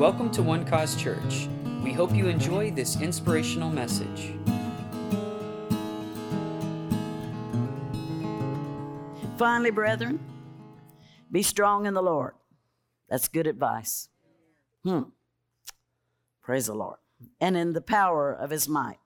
[0.00, 1.46] Welcome to One Cause Church.
[1.84, 4.32] We hope you enjoy this inspirational message.
[9.36, 10.18] Finally, brethren,
[11.30, 12.32] be strong in the Lord.
[13.10, 14.08] That's good advice.
[14.84, 15.02] Hmm.
[16.40, 16.96] Praise the Lord.
[17.38, 19.00] And in the power of his might.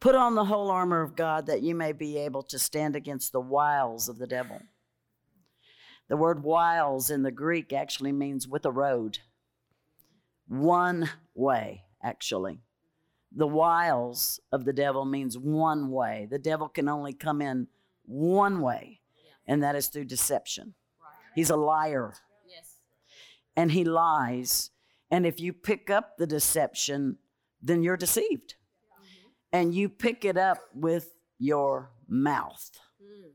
[0.00, 3.32] Put on the whole armor of God that you may be able to stand against
[3.32, 4.62] the wiles of the devil.
[6.08, 9.18] The word wiles in the Greek actually means with a road.
[10.50, 12.58] One way, actually.
[13.30, 16.26] The wiles of the devil means one way.
[16.28, 17.68] The devil can only come in
[18.04, 19.00] one way,
[19.46, 20.74] and that is through deception.
[21.36, 22.14] He's a liar.
[23.56, 24.70] And he lies.
[25.08, 27.18] And if you pick up the deception,
[27.62, 28.54] then you're deceived.
[28.54, 29.28] Mm-hmm.
[29.52, 32.70] And you pick it up with your mouth.
[33.00, 33.30] Mm.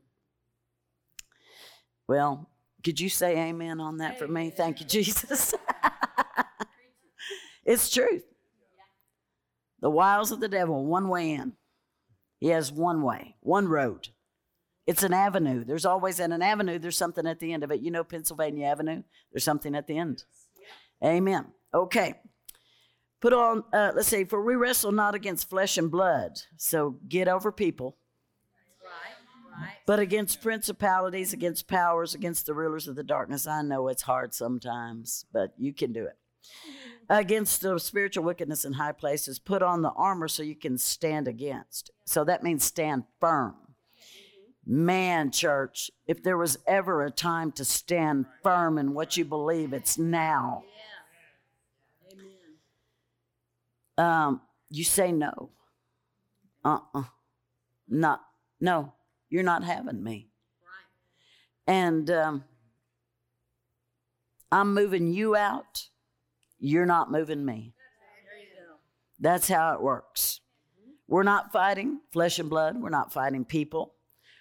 [2.08, 2.50] Well,
[2.84, 4.50] could you say amen on that for me?
[4.50, 5.54] Thank you, Jesus.
[7.66, 8.24] it's truth.
[9.80, 11.52] The wiles of the devil, one way in.
[12.38, 14.08] He has one way, one road.
[14.86, 15.64] It's an avenue.
[15.64, 17.80] There's always in an avenue, there's something at the end of it.
[17.80, 19.02] You know Pennsylvania Avenue?
[19.32, 20.24] There's something at the end.
[21.04, 21.46] Amen.
[21.74, 22.14] Okay.
[23.20, 26.38] Put on, uh, let's see, for we wrestle not against flesh and blood.
[26.56, 27.96] So get over people.
[29.86, 33.46] But against principalities, against powers, against the rulers of the darkness.
[33.46, 36.16] I know it's hard sometimes, but you can do it.
[37.08, 41.28] Against the spiritual wickedness in high places, put on the armor so you can stand
[41.28, 41.90] against.
[42.04, 43.54] So that means stand firm.
[44.66, 49.72] Man, church, if there was ever a time to stand firm in what you believe,
[49.72, 50.64] it's now.
[53.96, 55.50] Um, you say no.
[56.64, 57.04] Uh uh
[57.88, 58.20] Not,
[58.60, 58.92] no,
[59.30, 60.28] you're not having me.
[61.68, 62.44] And um,
[64.50, 65.88] I'm moving you out.
[66.58, 67.74] You're not moving me.
[69.18, 70.40] That's how it works.
[71.08, 72.80] We're not fighting flesh and blood.
[72.80, 73.94] We're not fighting people.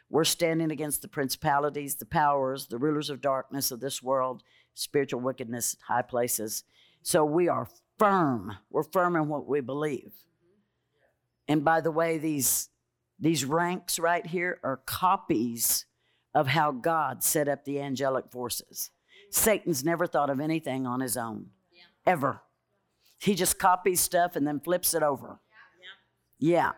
[0.10, 4.44] We're standing against the principalities, the powers, the rulers of darkness of this world,
[4.74, 6.64] spiritual wickedness, high places.
[7.02, 7.68] So we are
[7.98, 8.58] firm.
[8.70, 10.14] We're firm in what we believe.
[11.48, 12.70] And by the way, these,
[13.20, 15.86] these ranks right here are copies
[16.34, 18.90] of how God set up the angelic forces.
[19.30, 21.48] Satan's never thought of anything on his own,
[22.06, 22.42] ever.
[23.20, 25.40] He just copies stuff and then flips it over.
[26.40, 26.72] Yeah.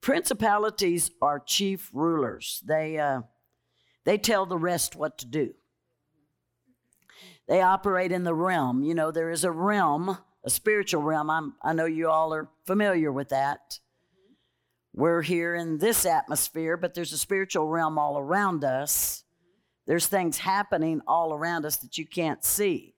[0.00, 2.62] Principalities are chief rulers.
[2.64, 3.22] They, uh,
[4.04, 5.54] they tell the rest what to do.
[7.48, 8.82] They operate in the realm.
[8.82, 11.30] You know, there is a realm, a spiritual realm.
[11.30, 13.80] I'm, I know you all are familiar with that.
[14.92, 19.24] We're here in this atmosphere, but there's a spiritual realm all around us.
[19.86, 22.95] There's things happening all around us that you can't see.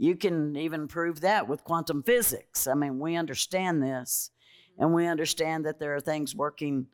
[0.00, 2.66] You can even prove that with quantum physics.
[2.66, 4.30] I mean, we understand this,
[4.78, 6.86] and we understand that there are things working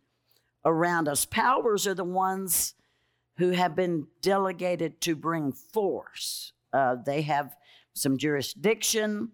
[0.64, 1.24] around us.
[1.24, 2.74] Powers are the ones
[3.36, 6.52] who have been delegated to bring force.
[6.72, 7.54] Uh, they have
[7.92, 9.30] some jurisdiction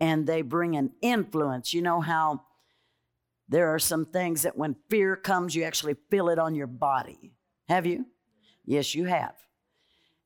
[0.00, 1.72] and they bring an influence.
[1.72, 2.42] You know how
[3.48, 7.36] there are some things that when fear comes, you actually feel it on your body.
[7.68, 8.04] Have you?
[8.64, 9.36] Yes, you have.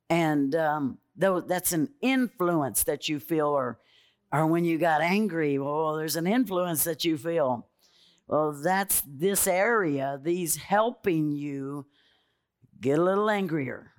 [0.08, 3.78] And um, though that's an influence that you feel, or
[4.32, 7.68] or when you got angry, well, there's an influence that you feel.
[8.28, 11.86] Well, that's this area, these helping you
[12.80, 13.92] get a little angrier,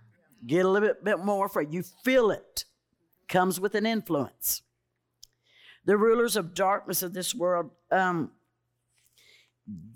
[0.45, 1.73] get a little bit, more afraid.
[1.73, 2.65] You feel it,
[3.29, 4.63] comes with an influence.
[5.85, 8.31] The rulers of darkness of this world, um,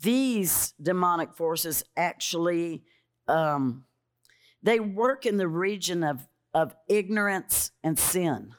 [0.01, 2.83] these demonic forces actually,
[3.27, 3.83] um,
[4.63, 8.53] they work in the region of, of ignorance and sin.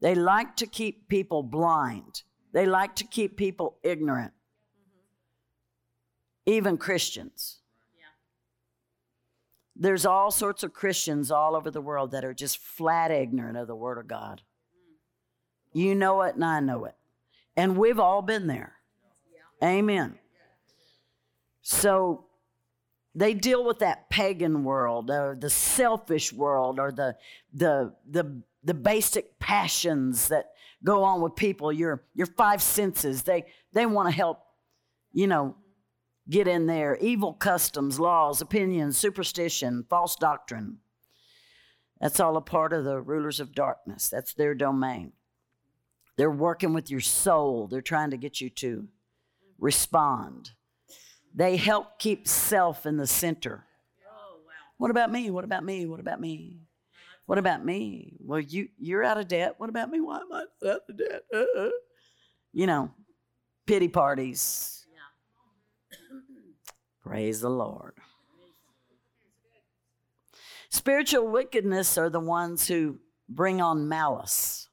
[0.00, 2.22] They like to keep people blind.
[2.52, 4.32] They like to keep people ignorant,
[6.46, 7.60] even Christians.
[9.76, 13.66] There's all sorts of Christians all over the world that are just flat ignorant of
[13.66, 14.42] the Word of God.
[15.72, 16.94] You know it, and I know it.
[17.56, 18.74] And we've all been there.
[19.62, 20.14] Amen.
[21.62, 22.26] So
[23.14, 27.16] they deal with that pagan world or the selfish world or the,
[27.52, 30.50] the, the, the basic passions that
[30.82, 33.22] go on with people, your, your five senses.
[33.22, 34.40] They, they want to help,
[35.12, 35.56] you know,
[36.28, 40.78] get in there evil customs, laws, opinions, superstition, false doctrine.
[42.00, 44.08] That's all a part of the rulers of darkness.
[44.08, 45.12] That's their domain.
[46.16, 48.88] They're working with your soul, they're trying to get you to
[49.58, 50.52] respond.
[51.34, 53.64] They help keep self in the center.
[54.78, 55.30] What about me?
[55.30, 55.86] What about me?
[55.86, 56.60] What about me?
[57.26, 58.16] What about me?
[58.20, 59.54] Well, you you're out of debt.
[59.58, 60.00] What about me?
[60.00, 61.22] Why am I out of debt?
[61.32, 61.70] Uh-uh.
[62.52, 62.90] You know,
[63.66, 64.86] pity parties.
[67.02, 67.94] Praise the Lord.
[70.70, 72.98] Spiritual wickedness are the ones who
[73.28, 74.68] bring on malice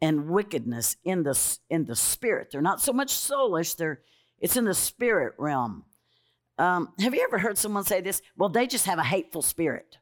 [0.00, 2.48] and wickedness in the in the spirit.
[2.50, 3.76] They're not so much soulish.
[3.76, 4.00] They're
[4.42, 5.84] it's in the spirit realm.
[6.58, 8.20] Um, have you ever heard someone say this?
[8.36, 9.96] Well, they just have a hateful spirit.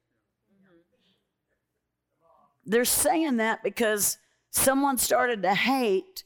[2.65, 4.19] They're saying that because
[4.51, 6.25] someone started to hate,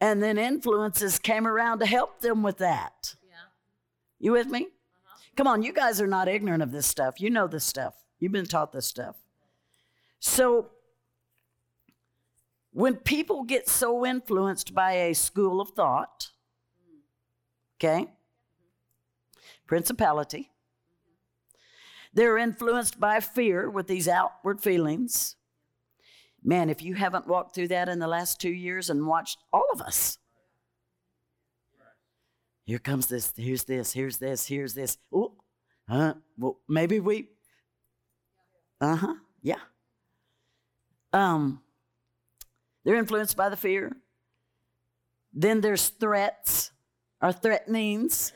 [0.00, 3.14] and then influences came around to help them with that.
[3.22, 3.36] Yeah.
[4.18, 4.62] You with me?
[4.62, 5.18] Uh-huh.
[5.36, 7.20] Come on, you guys are not ignorant of this stuff.
[7.20, 7.94] You know this stuff.
[8.20, 9.16] You've been taught this stuff.
[10.20, 10.70] So,
[12.72, 16.30] when people get so influenced by a school of thought,
[17.84, 18.06] okay,
[19.66, 20.50] principality,
[22.12, 25.36] they're influenced by fear with these outward feelings.
[26.42, 29.66] Man, if you haven't walked through that in the last two years and watched all
[29.72, 30.18] of us,
[32.64, 34.96] here comes this, here's this, here's this, here's this.
[35.12, 35.34] Oh,
[35.88, 36.14] huh?
[36.38, 37.28] Well, maybe we.
[38.80, 39.14] Uh huh.
[39.42, 39.60] Yeah.
[41.12, 41.60] Um,
[42.84, 43.96] they're influenced by the fear.
[45.32, 46.70] Then there's threats
[47.24, 48.32] or threatenings.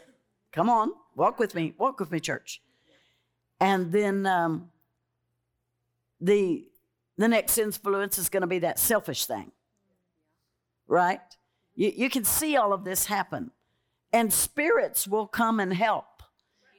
[0.50, 2.62] Come on, walk with me, walk with me, church.
[3.61, 4.70] And then um,
[6.20, 6.64] the
[7.19, 9.50] the next influence is going to be that selfish thing,
[10.87, 11.20] right?
[11.75, 13.50] You, you can see all of this happen,
[14.12, 16.23] and spirits will come and help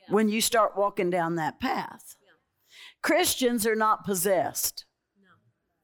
[0.08, 2.16] when you start walking down that path.
[3.02, 4.86] Christians are not possessed.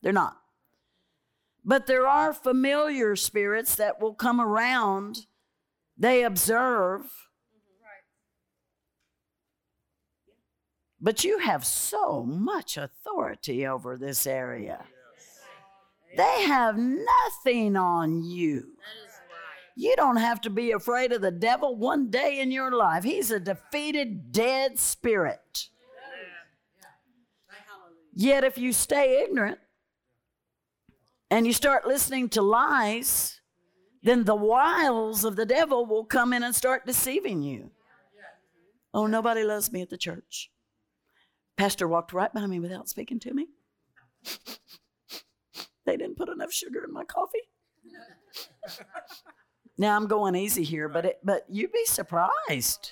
[0.01, 0.37] They're not.
[1.63, 5.27] But there are familiar spirits that will come around,
[5.97, 7.01] they observe.
[10.99, 14.83] But you have so much authority over this area.
[16.17, 18.77] They have nothing on you.
[19.75, 23.03] You don't have to be afraid of the devil one day in your life.
[23.03, 25.67] He's a defeated, dead spirit.
[28.13, 29.59] Yet, if you stay ignorant,
[31.29, 33.41] and you start listening to lies,
[34.05, 37.71] then the wiles of the devil will come in and start deceiving you.
[38.93, 40.51] Oh, nobody loves me at the church.
[41.57, 43.47] Pastor walked right by me without speaking to me.
[45.85, 47.49] they didn't put enough sugar in my coffee.
[49.77, 52.91] now I'm going easy here, but it, but you'd be surprised.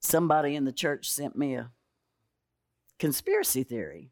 [0.00, 1.70] Somebody in the church sent me a
[2.98, 4.10] conspiracy theory.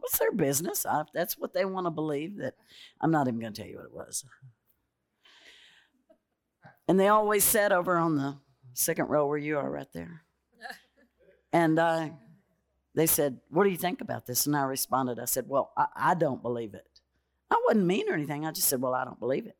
[0.00, 0.86] What's their business?
[0.86, 2.38] I, that's what they want to believe.
[2.38, 2.54] That
[3.00, 4.24] I'm not even going to tell you what it was.
[6.88, 8.36] And they always sat over on the
[8.74, 10.24] second row where you are, right there.
[11.52, 12.12] And I,
[12.94, 15.86] they said, "What do you think about this?" And I responded, "I said, well, I,
[15.96, 16.86] I don't believe it.
[17.50, 18.46] I wasn't mean or anything.
[18.46, 19.56] I just said, well, I don't believe it.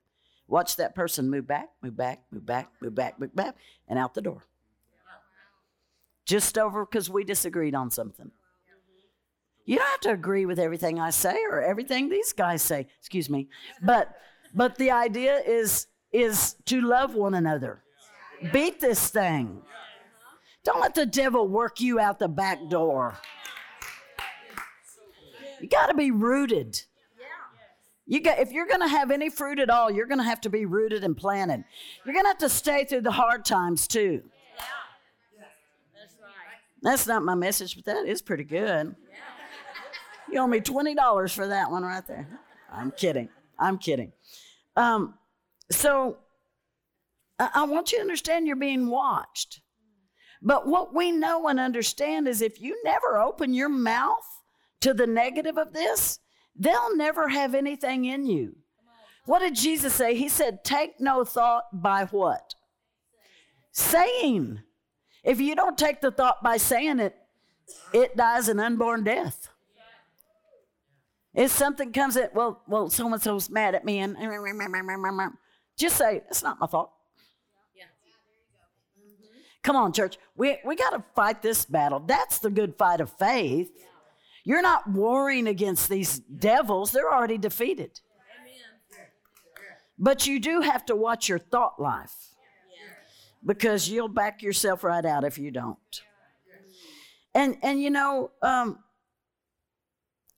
[0.47, 3.57] Watch that person move back, move back, move back, move back, move back,
[3.89, 4.45] and out the door.
[6.27, 8.31] Just over because we disagreed on something."
[9.71, 12.89] You don't have to agree with everything I say or everything these guys say.
[12.99, 13.47] Excuse me.
[13.83, 14.17] But
[14.53, 17.85] but the idea is is to love one another.
[18.53, 19.63] Beat this thing.
[20.65, 23.17] Don't let the devil work you out the back door.
[25.61, 26.83] You got to be rooted.
[28.07, 30.41] You got, if you're going to have any fruit at all, you're going to have
[30.41, 31.63] to be rooted and planted.
[32.05, 34.23] You're going to have to stay through the hard times too.
[36.83, 38.97] That's not my message, but that is pretty good.
[40.31, 42.27] You owe me $20 for that one right there.
[42.73, 43.29] I'm kidding.
[43.59, 44.13] I'm kidding.
[44.77, 45.15] Um,
[45.71, 46.19] so
[47.39, 49.61] I, I want you to understand you're being watched.
[50.43, 54.43] But what we know and understand is if you never open your mouth
[54.81, 56.19] to the negative of this,
[56.57, 58.57] they'll never have anything in you.
[59.27, 60.15] What did Jesus say?
[60.15, 62.55] He said, Take no thought by what?
[63.73, 64.61] Saying.
[65.23, 67.15] If you don't take the thought by saying it,
[67.93, 69.50] it dies an unborn death.
[71.35, 74.81] If something comes at, well, well, so and so's mad at me, and mm, mm,
[74.81, 75.33] mm,
[75.77, 76.91] just say, it's not my fault.
[79.63, 80.19] Come on, church.
[80.37, 82.01] We, we got to fight this battle.
[82.01, 83.71] That's the good fight of faith.
[84.43, 88.01] You're not warring against these devils, they're already defeated.
[89.99, 92.15] But you do have to watch your thought life
[93.45, 96.01] because you'll back yourself right out if you don't.
[97.35, 98.79] And, and you know, um,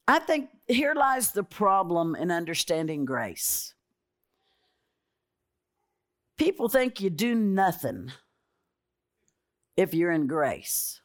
[0.07, 3.73] I think here lies the problem in understanding grace.
[6.37, 8.11] People think you do nothing
[9.77, 10.99] if you're in grace.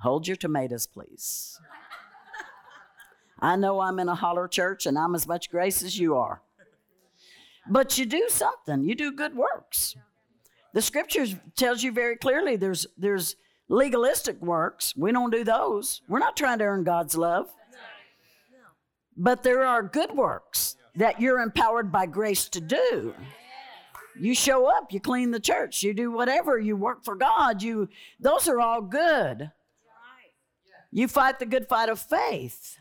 [0.00, 1.60] hold your tomatoes, please.
[3.38, 6.42] I know I'm in a holler church and I'm as much grace as you are.
[7.68, 9.94] But you do something, you do good works.
[10.72, 13.36] The scriptures tells you very clearly there's there's
[13.68, 14.94] legalistic works.
[14.96, 16.02] We don't do those.
[16.08, 17.50] We're not trying to earn God's love.
[19.16, 23.14] But there are good works that you're empowered by grace to do.
[24.18, 27.88] You show up, you clean the church, you do whatever, you work for God, you
[28.20, 29.50] those are all good.
[30.90, 32.76] You fight the good fight of faith.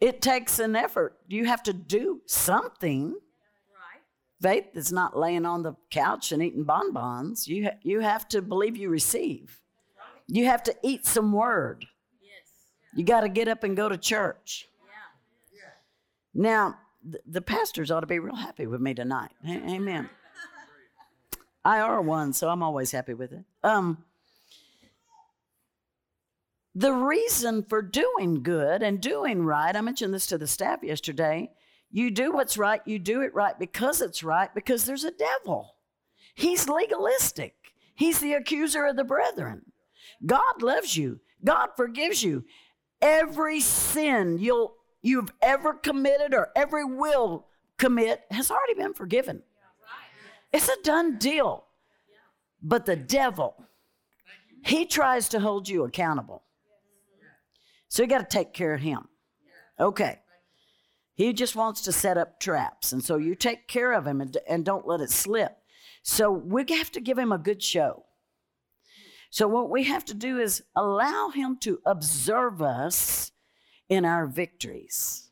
[0.00, 1.18] It takes an effort.
[1.26, 3.16] You have to do something.
[4.40, 7.46] Faith is not laying on the couch and eating bonbons.
[7.46, 9.60] You, ha- you have to believe you receive.
[10.28, 11.84] You have to eat some word.
[12.94, 14.66] You got to get up and go to church.
[16.34, 16.76] Now,
[17.10, 19.30] th- the pastors ought to be real happy with me tonight.
[19.46, 20.08] A- Amen.
[21.64, 23.44] I are one, so I'm always happy with it.
[23.62, 23.98] Um,
[26.74, 31.50] the reason for doing good and doing right, I mentioned this to the staff yesterday.
[31.90, 35.74] You do what's right, you do it right because it's right, because there's a devil.
[36.34, 37.54] He's legalistic,
[37.94, 39.72] he's the accuser of the brethren.
[40.24, 42.44] God loves you, God forgives you.
[43.02, 47.46] Every sin you'll, you've ever committed or every will
[47.78, 49.42] commit has already been forgiven.
[50.52, 51.64] It's a done deal.
[52.62, 53.54] But the devil,
[54.64, 56.42] he tries to hold you accountable.
[57.88, 59.08] So you got to take care of him.
[59.78, 60.20] Okay.
[61.14, 62.92] He just wants to set up traps.
[62.92, 65.56] And so you take care of him and, and don't let it slip.
[66.02, 68.04] So we have to give him a good show.
[69.30, 73.30] So what we have to do is allow him to observe us
[73.88, 75.30] in our victories.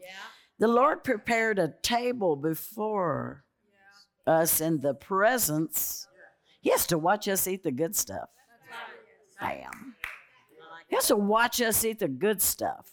[0.00, 0.08] Yeah.
[0.58, 3.44] The Lord prepared a table before
[4.26, 6.06] us in the presence.
[6.60, 8.30] He has to watch us eat the good stuff.
[9.40, 9.96] Bam.
[10.88, 12.90] He has to watch us eat the good stuff.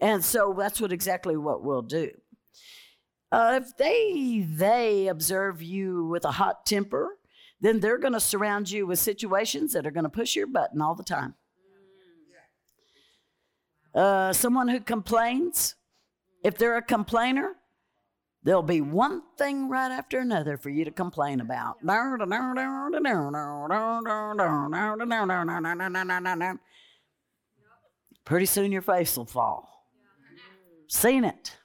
[0.00, 2.10] And so that's what exactly what we'll do.
[3.30, 7.18] Uh, if they they observe you with a hot temper,
[7.64, 10.82] then they're going to surround you with situations that are going to push your button
[10.82, 11.34] all the time.
[13.94, 15.74] Uh, someone who complains,
[16.42, 17.52] if they're a complainer,
[18.42, 21.82] there'll be one thing right after another for you to complain about.
[28.26, 29.86] Pretty soon your face will fall.
[30.86, 31.56] Seen it.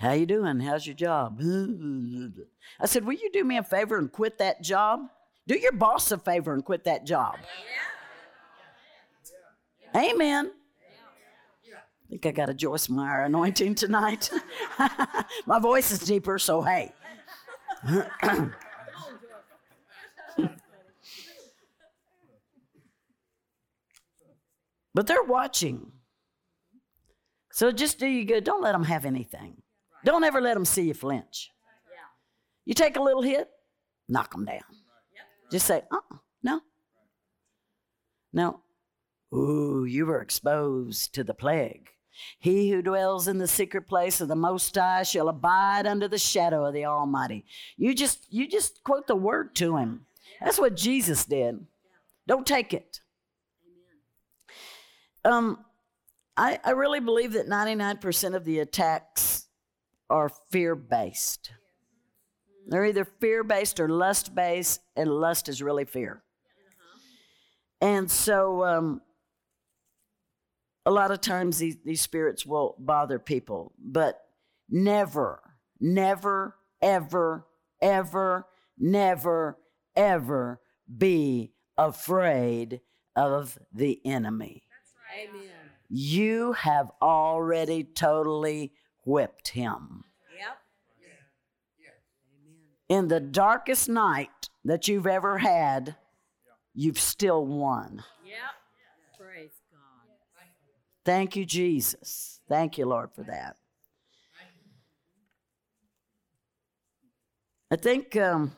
[0.00, 0.58] How you doing?
[0.58, 1.40] How's your job?
[2.80, 5.00] I said, "Will you do me a favor and quit that job?
[5.46, 7.36] Do your boss a favor and quit that job."
[9.94, 10.52] Amen.
[11.72, 14.30] I think I got a Joyce Meyer anointing tonight.
[15.46, 16.92] My voice is deeper, so hey.
[24.92, 25.92] but they're watching.
[27.52, 28.42] So just do you good.
[28.44, 29.62] Don't let them have anything.
[30.04, 31.50] Don't ever let them see you flinch.
[32.70, 33.50] You take a little hit,
[34.08, 34.60] knock them down.
[35.50, 36.60] Just say, uh uh no.
[38.32, 38.60] No.
[39.34, 41.88] Ooh, you were exposed to the plague.
[42.38, 46.16] He who dwells in the secret place of the Most High shall abide under the
[46.16, 47.44] shadow of the Almighty.
[47.76, 50.06] You just you just quote the word to him.
[50.40, 51.66] That's what Jesus did.
[52.28, 53.00] Don't take it.
[55.24, 55.64] Um,
[56.36, 59.48] I, I really believe that 99% of the attacks
[60.08, 61.50] are fear based.
[62.66, 66.22] They're either fear based or lust based, and lust is really fear.
[67.80, 69.00] And so, um,
[70.86, 74.20] a lot of times these, these spirits will bother people, but
[74.68, 75.40] never,
[75.80, 77.46] never, ever,
[77.80, 78.46] ever,
[78.78, 79.58] never,
[79.94, 80.60] ever
[80.96, 82.80] be afraid
[83.16, 84.62] of the enemy.
[85.18, 85.50] Amen.
[85.88, 88.72] You have already totally
[89.04, 90.04] whipped him.
[92.90, 95.94] In the darkest night that you've ever had,
[96.74, 98.02] you've still won.
[98.26, 98.36] Yep.
[99.16, 100.10] Praise God.
[101.04, 102.40] Thank you, Jesus.
[102.48, 103.54] Thank you, Lord, for that.
[107.70, 108.56] I think um,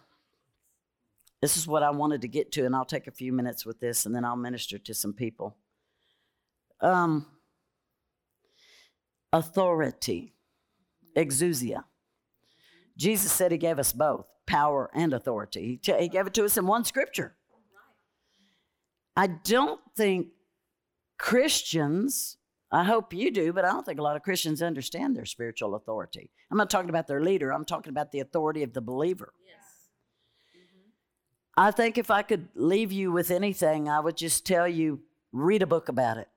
[1.42, 3.80] this is what I wanted to get to, and I'll take a few minutes with
[3.80, 5.58] this and then I'll minister to some people.
[6.80, 7.26] Um,
[9.30, 10.32] authority,
[11.14, 11.84] exousia.
[12.96, 15.66] Jesus said he gave us both power and authority.
[15.66, 17.36] He, t- he gave it to us in one scripture.
[19.16, 20.28] I don't think
[21.18, 22.38] Christians,
[22.70, 25.74] I hope you do, but I don't think a lot of Christians understand their spiritual
[25.74, 26.30] authority.
[26.50, 29.32] I'm not talking about their leader, I'm talking about the authority of the believer.
[29.46, 29.56] Yes.
[31.56, 35.00] I think if I could leave you with anything, I would just tell you
[35.32, 36.28] read a book about it,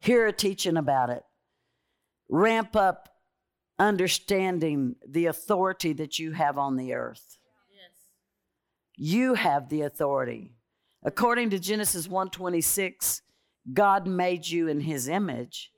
[0.00, 1.22] hear a teaching about it,
[2.28, 3.13] ramp up
[3.78, 7.38] understanding the authority that you have on the earth.
[7.72, 7.90] Yes.
[8.96, 10.54] You have the authority.
[11.02, 13.22] According to Genesis 1:26,
[13.72, 15.72] God made you in his image,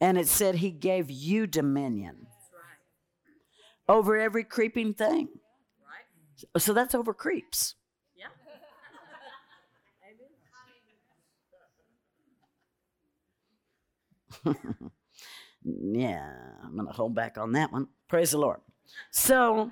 [0.00, 3.94] and it said he gave you dominion right.
[3.94, 5.28] over every creeping thing.
[5.84, 6.62] Right?
[6.62, 7.74] So that's over creeps.
[8.16, 8.28] Yeah.
[15.64, 16.32] Yeah,
[16.64, 17.88] I'm going to hold back on that one.
[18.08, 18.60] Praise the Lord.
[19.10, 19.70] So,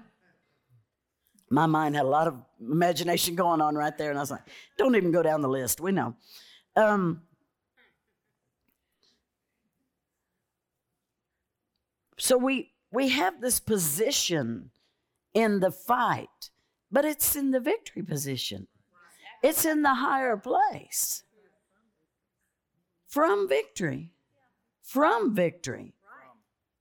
[1.51, 4.43] my mind had a lot of imagination going on right there, and I was like,
[4.77, 5.81] don't even go down the list.
[5.81, 6.15] We know.
[6.77, 7.23] Um,
[12.19, 14.71] so, we, we have this position
[15.33, 16.51] in the fight,
[16.93, 18.67] but it's in the victory position,
[19.43, 21.23] it's in the higher place
[23.07, 24.11] from victory
[24.89, 25.95] from victory.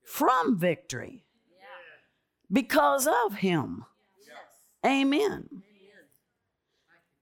[0.06, 1.26] From victory.
[2.50, 3.84] Because of him.
[4.86, 5.50] Amen.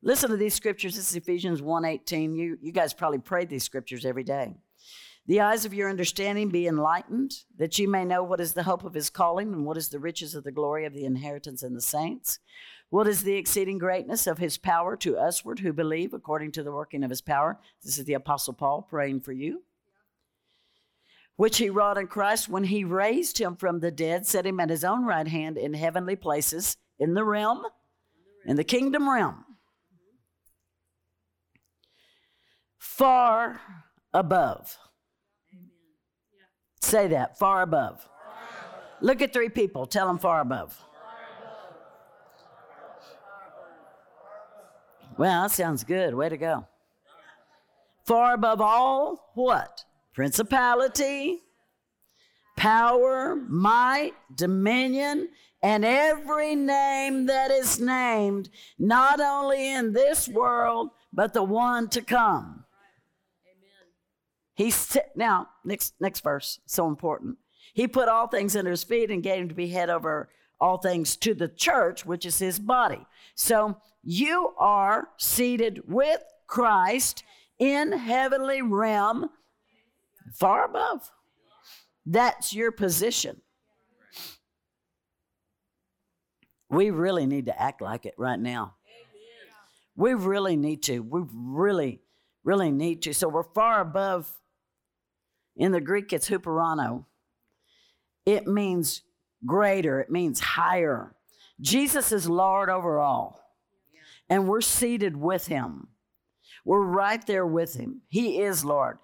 [0.03, 0.95] Listen to these scriptures.
[0.95, 2.35] This is Ephesians 1:18.
[2.35, 4.53] You, you guys probably prayed these scriptures every day.
[5.25, 8.83] The eyes of your understanding be enlightened, that you may know what is the hope
[8.83, 11.73] of his calling, and what is the riches of the glory of the inheritance in
[11.73, 12.37] the saints.
[12.91, 16.71] What is the exceeding greatness of his power to usward who believe according to the
[16.71, 17.59] working of his power?
[17.83, 19.63] This is the Apostle Paul praying for you.
[21.37, 24.69] Which he wrought in Christ when he raised him from the dead, set him at
[24.69, 27.63] his own right hand in heavenly places in the realm,
[28.45, 29.43] in the kingdom realm.
[32.77, 33.59] Far
[34.13, 34.77] above.
[36.81, 38.07] Say that, far above.
[39.01, 40.81] Look at three people, tell them far above.
[45.17, 46.13] Well, that sounds good.
[46.13, 46.67] Way to go.
[48.05, 49.83] Far above all what?
[50.15, 51.41] Principality,
[52.55, 55.27] power, might, dominion,
[55.61, 58.49] and every name that is named,
[58.79, 62.63] not only in this world, but the one to come.
[63.45, 63.87] Amen.
[64.53, 67.37] He said, now, next, next verse, so important.
[67.73, 70.29] He put all things under his feet and gave him to be head over
[70.61, 73.05] all things to the church, which is his body.
[73.35, 77.23] So you are seated with Christ
[77.59, 79.29] in heavenly realm,
[80.33, 81.11] far above.
[82.05, 83.41] That's your position.
[86.69, 88.75] We really need to act like it right now.
[89.95, 90.99] We really need to.
[90.99, 92.01] We really,
[92.43, 93.13] really need to.
[93.13, 94.31] So we're far above.
[95.55, 97.05] In the Greek, it's huperano.
[98.25, 99.03] It means
[99.45, 101.15] greater, it means higher.
[101.61, 103.39] Jesus is Lord over all,
[104.29, 105.87] and we're seated with him.
[106.65, 108.01] We're right there with him.
[108.07, 108.97] He is Lord.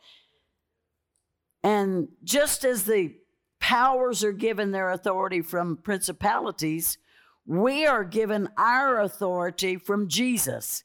[1.64, 3.16] And just as the
[3.60, 6.98] powers are given their authority from principalities,
[7.46, 10.84] we are given our authority from Jesus.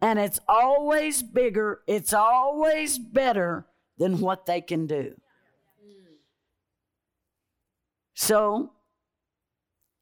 [0.00, 3.66] And it's always bigger, it's always better
[3.98, 5.14] than what they can do.
[8.14, 8.72] So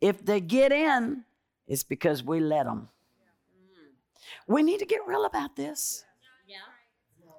[0.00, 1.24] if they get in,
[1.66, 2.88] it's because we let them.
[4.46, 6.04] We need to get real about this.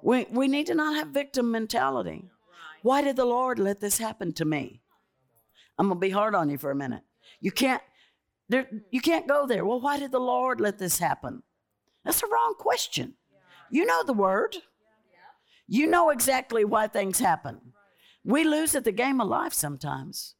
[0.01, 2.29] We, we need to not have victim mentality.
[2.85, 4.83] Why did the Lord let this happen to me?
[5.79, 7.01] I'm gonna be hard on you for a minute.
[7.41, 7.81] You can't
[8.47, 9.65] there, you can't go there.
[9.65, 11.41] Well, why did the Lord let this happen?
[12.03, 13.15] That's the wrong question.
[13.71, 14.57] You know the word.
[15.67, 17.59] You know exactly why things happen.
[18.23, 20.35] We lose at the game of life sometimes.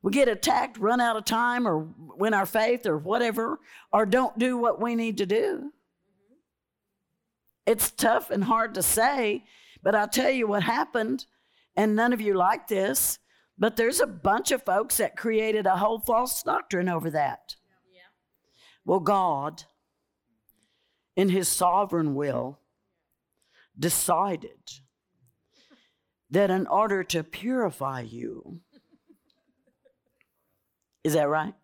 [0.00, 3.58] We get attacked, run out of time, or win our faith, or whatever,
[3.92, 5.72] or don't do what we need to do.
[7.66, 9.46] It's tough and hard to say,
[9.82, 11.26] but I'll tell you what happened,
[11.78, 13.20] and none of you like this,
[13.56, 17.54] but there's a bunch of folks that created a whole false doctrine over that.
[17.90, 18.00] Yeah.
[18.84, 19.62] Well, God,
[21.14, 22.58] in His sovereign will,
[23.78, 24.80] decided
[26.30, 28.60] that in order to purify you,
[31.04, 31.54] is that right?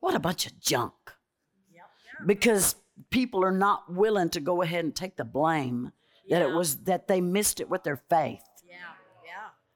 [0.00, 0.92] What a bunch of junk.
[2.26, 2.76] Because
[3.08, 5.90] people are not willing to go ahead and take the blame
[6.28, 8.42] that it was that they missed it with their faith.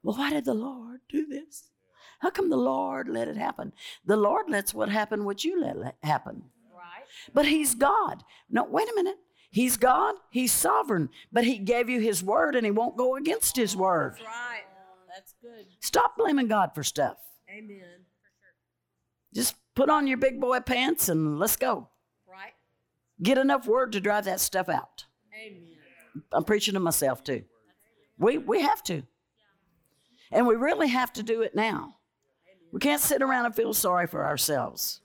[0.08, 1.64] Well, why did the Lord do this?
[2.20, 3.74] How come the Lord let it happen?
[4.06, 6.44] The Lord lets what happen what you let let happen.
[6.74, 7.04] Right.
[7.34, 8.24] But He's God.
[8.48, 9.18] No, wait a minute.
[9.50, 10.14] He's God.
[10.30, 11.10] He's sovereign.
[11.30, 14.14] But He gave you His word and He won't go against His word.
[14.14, 14.62] That's right.
[15.14, 15.66] That's good.
[15.80, 17.18] Stop blaming God for stuff.
[17.50, 18.06] Amen.
[19.34, 21.90] Just put on your big boy pants and let's go.
[22.26, 22.54] Right.
[23.22, 25.04] get enough word to drive that stuff out.
[25.38, 25.76] Amen.
[26.32, 27.44] I'm preaching to myself too.
[28.16, 29.02] We, we have to.
[30.30, 31.96] And we really have to do it now.
[32.72, 35.00] We can't sit around and feel sorry for ourselves.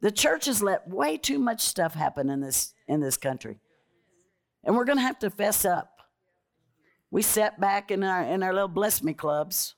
[0.00, 3.58] The church has let way too much stuff happen in this, in this country.
[4.62, 5.90] And we're going to have to fess up.
[7.10, 9.74] We sat back in our, in our little bless me clubs.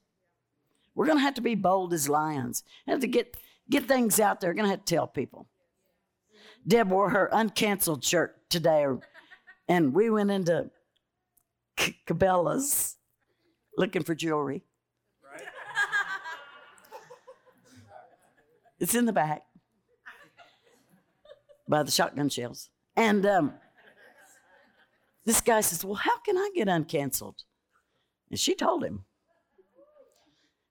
[0.95, 2.65] We're going to have to be bold as lions.
[2.87, 3.37] We Have to get,
[3.71, 4.51] get things out there.
[4.51, 5.47] We're going to have to tell people.
[6.67, 8.85] Deb wore her uncanceled shirt today,
[9.69, 10.71] and we went into
[12.07, 12.97] Cabela's
[13.79, 14.63] looking for jewelry.
[18.81, 19.43] It's in the back
[21.69, 22.71] by the shotgun shells.
[22.97, 23.55] And um,
[25.25, 27.45] this guy says, Well, how can I get uncanceled?
[28.31, 29.05] And she told him.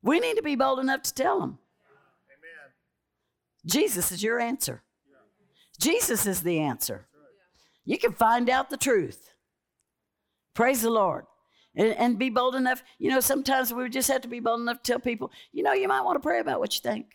[0.02, 1.60] We need to be bold enough to tell him.
[2.30, 2.72] Amen.
[3.66, 4.84] Jesus is your answer.
[5.80, 7.08] Jesus is the answer.
[7.86, 9.32] You can find out the truth.
[10.54, 11.26] Praise the Lord.
[11.76, 12.84] And, and, be bold enough.
[12.98, 15.74] You know, sometimes we just have to be bold enough to tell people, you know,
[15.74, 17.12] you might want to pray about what you think.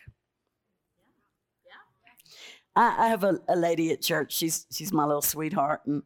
[2.77, 4.33] I, I have a, a, lady at church.
[4.33, 6.03] She's she's my little sweetheart, and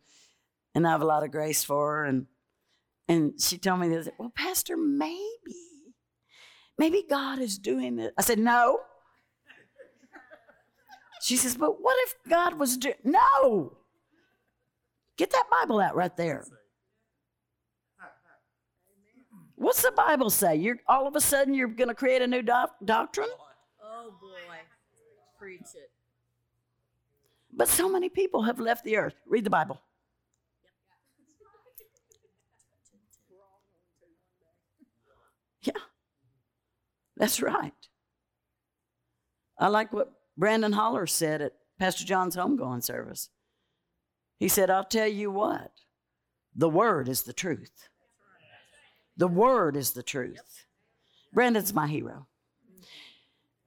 [0.74, 2.04] and I have a lot of grace for her.
[2.04, 2.26] And
[3.08, 4.08] and she told me this.
[4.18, 5.56] Well, Pastor, maybe,
[6.76, 8.12] maybe God is doing it.
[8.18, 8.80] I said no.
[11.20, 12.94] She says, but what if God was doing?
[13.02, 13.76] No.
[15.16, 16.44] Get that Bible out right there.
[19.56, 20.54] What's the Bible say?
[20.54, 23.28] You're all of a sudden you're going to create a new doc- doctrine?
[23.82, 24.54] Oh boy,
[25.36, 25.90] preach it.
[27.58, 29.16] But so many people have left the earth.
[29.26, 29.82] Read the Bible.
[35.62, 35.72] Yeah,
[37.16, 37.72] that's right.
[39.58, 43.28] I like what Brandon Holler said at Pastor John's homegoing service.
[44.38, 45.72] He said, I'll tell you what,
[46.54, 47.88] the word is the truth.
[49.16, 50.64] The word is the truth.
[51.32, 52.27] Brandon's my hero.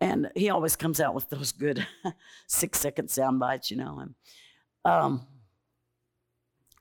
[0.02, 1.86] And he always comes out with those good
[2.48, 4.00] six second sound bites, you know.
[4.00, 4.16] And
[4.84, 5.28] um,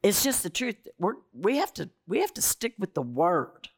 [0.02, 0.76] it's just the truth.
[0.98, 3.68] We're, we have to we have to stick with the word.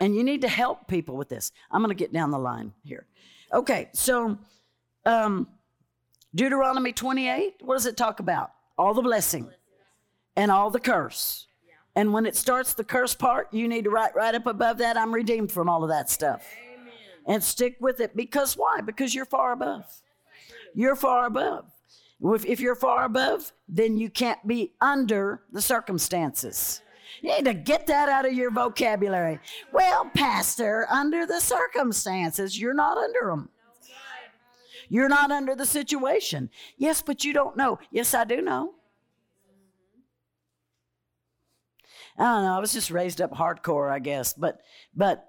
[0.00, 1.50] And you need to help people with this.
[1.72, 3.06] I'm going to get down the line here.
[3.52, 4.38] Okay, so
[5.04, 5.48] um,
[6.36, 8.52] Deuteronomy 28, what does it talk about?
[8.76, 9.50] All the blessing
[10.36, 11.48] and all the curse.
[11.96, 14.96] And when it starts the curse part, you need to write right up above that,
[14.96, 16.46] I'm redeemed from all of that stuff
[17.28, 18.16] and stick with it.
[18.16, 18.80] Because why?
[18.80, 19.84] Because you're far above.
[20.74, 21.66] You're far above.
[22.20, 26.82] If, you're far above, then you can't be under the circumstances.
[27.22, 29.38] You need to get that out of your vocabulary.
[29.72, 33.50] Well, Pastor, under the circumstances, you're not under them.
[34.88, 36.50] You're not under the situation.
[36.76, 37.78] Yes, but you don't know.
[37.90, 38.74] Yes, I do know.
[42.18, 42.56] I don't know.
[42.56, 44.32] I was just raised up hardcore, I guess.
[44.32, 44.60] But
[44.96, 45.27] but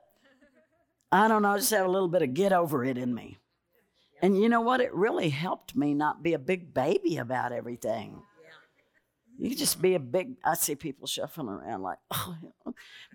[1.11, 3.39] I don't know, I just have a little bit of get over it in me.
[4.21, 4.81] And you know what?
[4.81, 8.21] It really helped me not be a big baby about everything.
[9.37, 12.35] You just be a big, I see people shuffling around like, oh,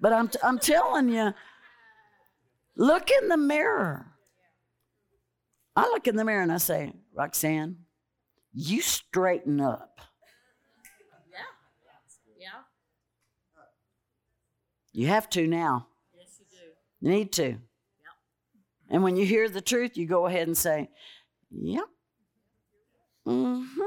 [0.01, 1.35] but I'm, t- I'm telling you,
[2.77, 4.07] look in the mirror.
[5.77, 7.77] I look in the mirror and I say, Roxanne,
[8.55, 10.01] you straighten up.
[11.31, 11.39] Yeah.
[12.41, 12.61] Yeah.
[14.93, 15.89] You have to now.
[16.17, 17.07] Yes, you do.
[17.07, 17.59] You need to.
[18.91, 20.91] And when you hear the truth, you go ahead and say,
[21.51, 21.85] Yep.
[23.27, 23.83] Mm-hmm.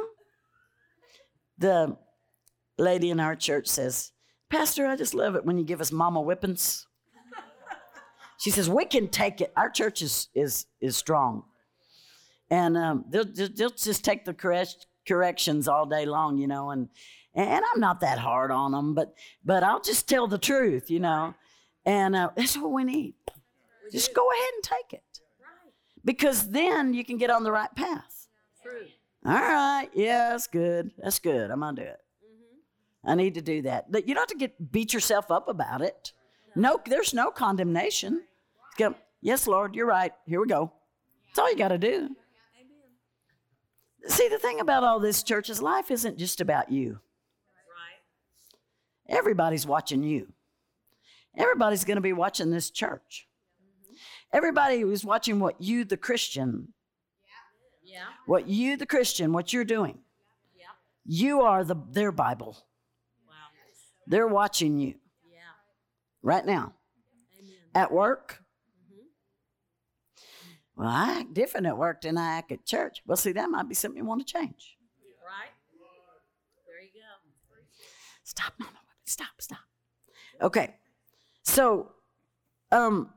[1.59, 1.97] The
[2.77, 4.11] lady in our church says,
[4.49, 6.85] Pastor, I just love it when you give us mama whippings.
[8.37, 9.51] She says, We can take it.
[9.55, 11.43] Our church is, is, is strong.
[12.49, 16.69] And um, they'll, they'll just take the correct, corrections all day long, you know.
[16.69, 16.87] And,
[17.33, 20.99] and I'm not that hard on them, but, but I'll just tell the truth, you
[20.99, 21.33] know.
[21.85, 23.15] And uh, that's what we need.
[23.91, 25.03] Just go ahead and take it.
[26.03, 28.27] Because then you can get on the right path.
[29.25, 29.89] All right.
[29.93, 30.91] Yeah, that's good.
[30.97, 31.51] That's good.
[31.51, 31.99] I'm going to do it.
[32.25, 33.09] Mm-hmm.
[33.09, 33.91] I need to do that.
[33.91, 36.13] But you don't have to get beat yourself up about it.
[36.55, 38.23] No, there's no condemnation.
[38.77, 40.13] Go, yes, Lord, you're right.
[40.25, 40.71] Here we go.
[41.27, 42.15] That's all you got to do.
[44.07, 46.99] See, the thing about all this church is life isn't just about you.
[49.09, 50.33] Everybody's watching you.
[51.35, 53.26] Everybody's going to be watching this church.
[54.33, 56.73] Everybody was watching what you, the Christian,
[57.83, 58.03] yeah.
[58.25, 59.99] what you, the Christian, what you're doing.
[60.55, 60.65] Yeah.
[61.05, 62.57] You are the their Bible.
[63.27, 63.33] Wow.
[64.05, 64.95] They're watching you.
[65.31, 65.39] Yeah.
[66.21, 66.73] Right now.
[67.39, 67.55] Amen.
[67.73, 68.43] At work.
[68.91, 69.05] Mm-hmm.
[70.75, 73.01] Well, I act different at work than I act at church.
[73.05, 74.77] Well, see, that might be something you want to change.
[75.23, 75.51] Right.
[76.65, 77.63] There you go.
[78.23, 78.71] Stop, Mama.
[79.05, 79.59] Stop, stop.
[80.41, 80.75] Okay.
[81.43, 81.93] So,
[82.71, 83.13] um,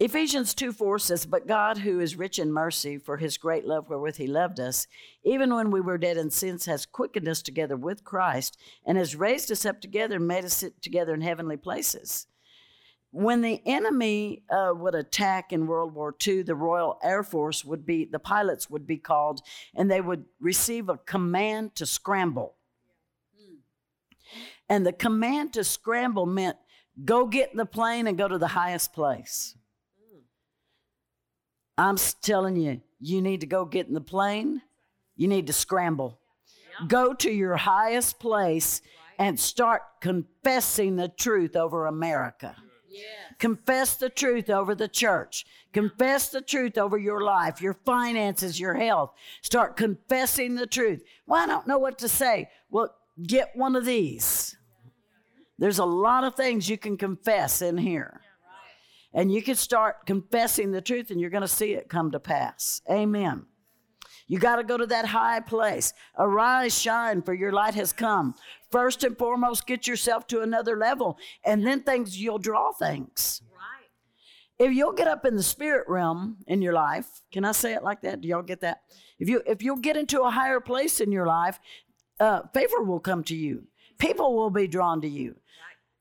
[0.00, 3.88] Ephesians 2 4 says, But God, who is rich in mercy for his great love
[3.88, 4.88] wherewith he loved us,
[5.24, 9.14] even when we were dead in sins, has quickened us together with Christ and has
[9.14, 12.26] raised us up together and made us sit together in heavenly places.
[13.12, 17.86] When the enemy uh, would attack in World War II, the Royal Air Force would
[17.86, 19.42] be, the pilots would be called,
[19.76, 22.56] and they would receive a command to scramble.
[24.68, 26.56] And the command to scramble meant
[27.04, 29.54] go get the plane and go to the highest place.
[31.76, 34.62] I'm telling you, you need to go get in the plane.
[35.16, 36.18] You need to scramble.
[36.88, 38.82] Go to your highest place
[39.18, 42.56] and start confessing the truth over America.
[42.88, 43.04] Yes.
[43.38, 45.46] Confess the truth over the church.
[45.72, 49.12] Confess the truth over your life, your finances, your health.
[49.42, 51.02] Start confessing the truth.
[51.26, 52.50] Well, I don't know what to say.
[52.70, 52.94] Well,
[53.26, 54.56] get one of these.
[55.58, 58.20] There's a lot of things you can confess in here.
[59.14, 62.20] And you can start confessing the truth and you're going to see it come to
[62.20, 62.82] pass.
[62.90, 63.46] Amen.
[64.26, 65.92] You got to go to that high place.
[66.18, 68.34] Arise, shine, for your light has come.
[68.70, 73.42] First and foremost, get yourself to another level, and then things, you'll draw things.
[73.52, 74.66] Right.
[74.66, 77.84] If you'll get up in the spirit realm in your life, can I say it
[77.84, 78.20] like that?
[78.20, 78.82] Do y'all get that?
[79.18, 81.60] If you if you'll get into a higher place in your life,
[82.18, 83.64] uh, favor will come to you.
[83.98, 85.36] People will be drawn to you.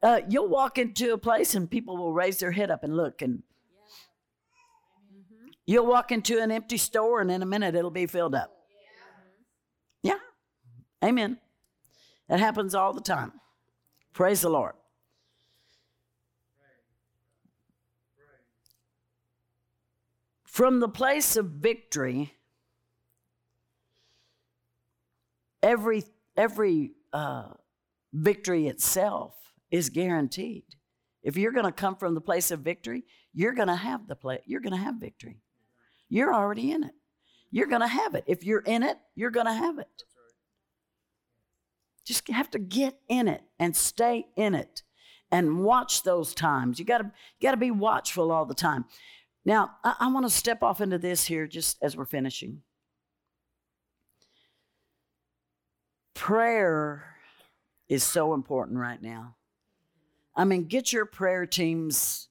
[0.03, 3.21] Uh, you'll walk into a place and people will raise their head up and look
[3.21, 3.41] and
[5.65, 8.53] you'll walk into an empty store and in a minute it'll be filled up.
[10.01, 10.17] Yeah.
[11.01, 11.37] Amen.
[12.27, 13.31] It happens all the time.
[14.11, 14.73] Praise the lord.
[20.43, 22.33] From the place of victory
[25.63, 26.03] every
[26.35, 27.53] every uh,
[28.11, 29.33] victory itself
[29.73, 30.63] is guaranteed.
[31.23, 34.15] If you're going to come from the place of victory, you're going to have the
[34.15, 35.41] play, you're going to have victory.
[36.09, 36.93] You're already in it.
[37.49, 38.23] You're going to have it.
[38.27, 40.03] If you're in it, you're going to have it.
[42.05, 44.83] Just have to get in it and stay in it
[45.31, 46.77] and watch those times.
[46.77, 48.85] You got to got to be watchful all the time.
[49.43, 52.61] Now, I, I want to step off into this here just as we're finishing.
[56.13, 57.15] Prayer
[57.89, 59.35] is so important right now.
[60.35, 62.27] I mean, get your prayer teams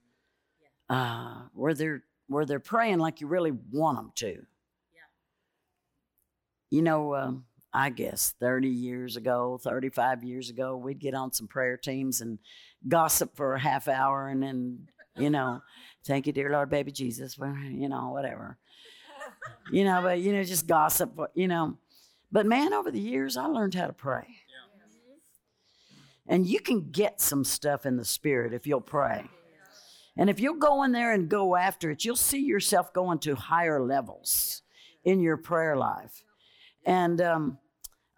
[0.91, 4.27] uh, where they're where they're praying like you really want them to.
[4.27, 5.09] Yeah.
[6.71, 11.47] You know, um, I guess 30 years ago, 35 years ago, we'd get on some
[11.47, 12.39] prayer teams and
[12.89, 15.63] gossip for a half hour and then, you know,
[16.05, 18.59] thank you, dear Lord, baby Jesus, you know, whatever.
[19.71, 21.77] you know, but, you know, just gossip, you know.
[22.31, 24.27] But man, over the years, I learned how to pray.
[26.27, 29.25] And you can get some stuff in the spirit if you'll pray.
[30.17, 33.35] And if you'll go in there and go after it, you'll see yourself going to
[33.35, 34.63] higher levels
[35.05, 36.23] in your prayer life.
[36.85, 37.59] And um,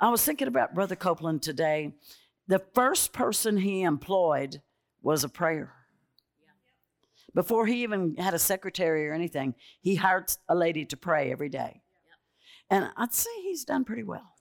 [0.01, 1.95] I was thinking about Brother Copeland today.
[2.49, 4.61] The first person he employed
[5.03, 5.73] was a prayer.
[7.33, 11.49] Before he even had a secretary or anything, he hired a lady to pray every
[11.49, 11.83] day.
[12.71, 14.34] And I'd say he's done pretty well.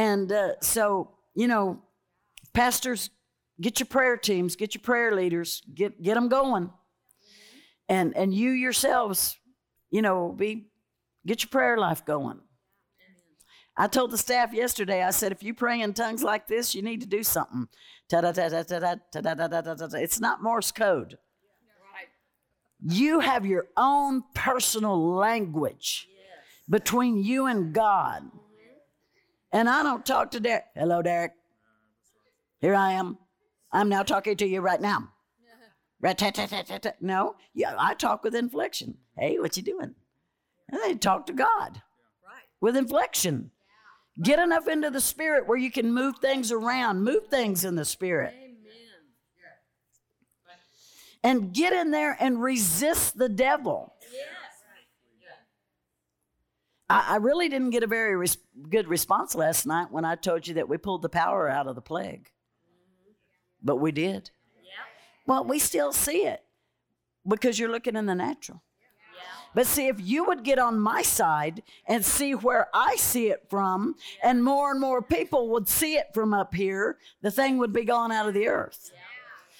[0.00, 1.82] And uh, so, you know,
[2.54, 3.10] pastors,
[3.60, 6.70] get your prayer teams, get your prayer leaders, get get them going.
[7.86, 9.36] And and you yourselves,
[9.90, 10.70] you know, be
[11.26, 12.40] get your prayer life going.
[13.76, 16.80] I told the staff yesterday, I said, if you pray in tongues like this, you
[16.80, 17.68] need to do something.
[18.10, 21.18] It's not Morse code.
[22.82, 26.08] You have your own personal language
[26.70, 28.30] between you and God.
[29.52, 30.64] And I don't talk to Derek.
[30.74, 31.32] Hello, Derek.
[32.60, 33.18] Here I am.
[33.72, 35.10] I'm now talking to you right now.
[37.00, 38.96] No, yeah, I talk with inflection.
[39.18, 39.94] Hey, what you doing?
[40.68, 41.82] And they talk to God
[42.60, 43.50] with inflection.
[44.22, 47.84] Get enough into the spirit where you can move things around, move things in the
[47.84, 48.34] spirit.
[51.22, 53.94] And get in there and resist the devil.
[56.90, 60.46] I, I really didn't get a very res- good response last night when I told
[60.46, 62.30] you that we pulled the power out of the plague.
[63.62, 64.30] But we did.
[65.26, 66.42] Well, we still see it
[67.26, 68.62] because you're looking in the natural.
[69.54, 73.46] But see, if you would get on my side and see where I see it
[73.50, 77.72] from, and more and more people would see it from up here, the thing would
[77.72, 78.92] be gone out of the earth.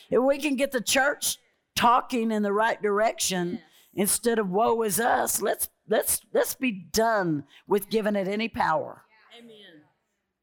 [0.09, 1.39] If we can get the church
[1.75, 3.61] talking in the right direction
[3.95, 9.03] instead of woe is us, let's let's let's be done with giving it any power.
[9.39, 9.83] Amen.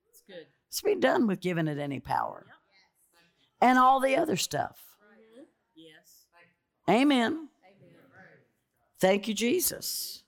[0.10, 0.46] It's good.
[0.68, 2.46] Let's be done with giving it any power.
[3.60, 4.78] And all the other stuff.
[5.02, 5.44] Mm-hmm.
[5.76, 6.26] Yes.
[6.88, 7.50] Amen.
[9.00, 10.24] Thank you, Jesus.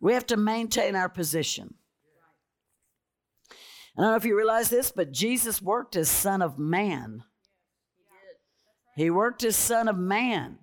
[0.00, 1.74] We have to maintain our position.
[3.96, 7.22] I don't know if you realize this, but Jesus worked as Son of Man.
[8.96, 10.58] He worked as Son of Man.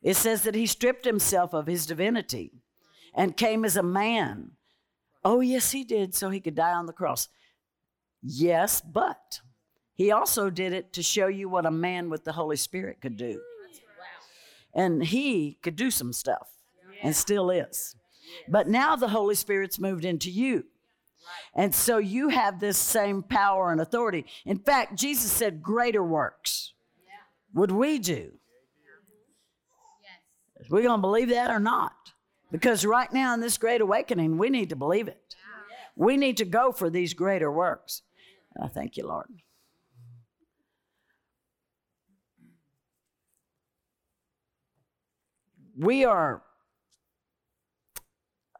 [0.00, 2.52] It says that he stripped himself of his divinity
[3.18, 4.52] and came as a man.
[5.24, 7.28] Oh, yes, he did, so he could die on the cross.
[8.22, 9.40] Yes, but
[9.92, 13.16] he also did it to show you what a man with the Holy Spirit could
[13.16, 13.40] do.
[14.72, 16.48] And he could do some stuff
[17.02, 17.96] and still is.
[18.48, 20.64] But now the Holy Spirit's moved into you.
[21.54, 24.26] And so you have this same power and authority.
[24.46, 26.72] In fact, Jesus said, Greater works
[27.52, 28.32] would we do.
[30.70, 32.12] We're going to believe that or not?
[32.50, 35.34] Because right now in this great awakening, we need to believe it.
[35.96, 38.02] We need to go for these greater works.
[38.60, 39.26] I thank you, Lord.
[45.76, 46.42] We are,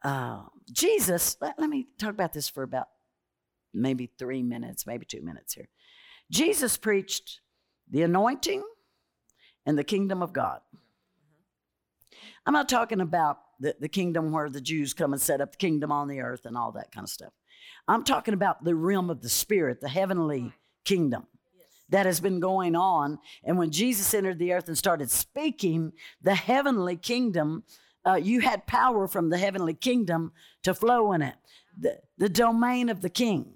[0.04, 2.88] uh, Jesus, let, let me talk about this for about
[3.74, 5.68] maybe three minutes, maybe two minutes here.
[6.30, 7.40] Jesus preached
[7.90, 8.62] the anointing
[9.66, 10.60] and the kingdom of God.
[12.46, 15.58] I'm not talking about the, the kingdom where the Jews come and set up the
[15.58, 17.32] kingdom on the earth and all that kind of stuff.
[17.86, 20.52] I'm talking about the realm of the spirit, the heavenly
[20.84, 21.26] kingdom
[21.88, 23.18] that has been going on.
[23.44, 25.92] And when Jesus entered the earth and started speaking,
[26.22, 27.64] the heavenly kingdom,
[28.06, 30.32] uh, you had power from the heavenly kingdom
[30.64, 31.34] to flow in it.
[31.78, 33.54] The, the domain of the king.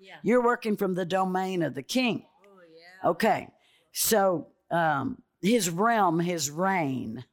[0.00, 0.16] Yeah.
[0.22, 2.24] You're working from the domain of the king.
[2.44, 3.10] Oh yeah.
[3.10, 3.48] Okay.
[3.92, 7.24] So um, his realm, his reign,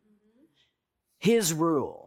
[1.17, 2.04] his rule,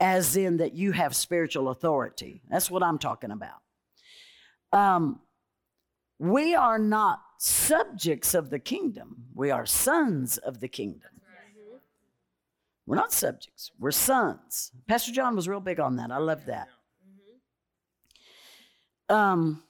[0.00, 2.42] as in that you have spiritual authority.
[2.48, 3.60] That's what I'm talking about.
[4.72, 5.20] Um,
[6.18, 11.10] we are not subjects of the kingdom, we are sons of the kingdom.
[12.86, 14.72] We're not subjects, we're sons.
[14.88, 16.10] Pastor John was real big on that.
[16.10, 16.68] I love that.
[19.08, 19.62] Um,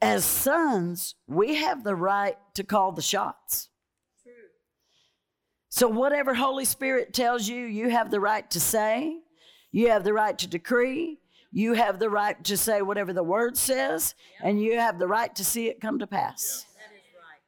[0.00, 3.68] as sons, we have the right to call the shots.
[5.74, 9.22] So, whatever Holy Spirit tells you, you have the right to say,
[9.70, 11.18] you have the right to decree,
[11.50, 15.34] you have the right to say whatever the word says, and you have the right
[15.34, 16.66] to see it come to pass.
[16.76, 17.40] That is right.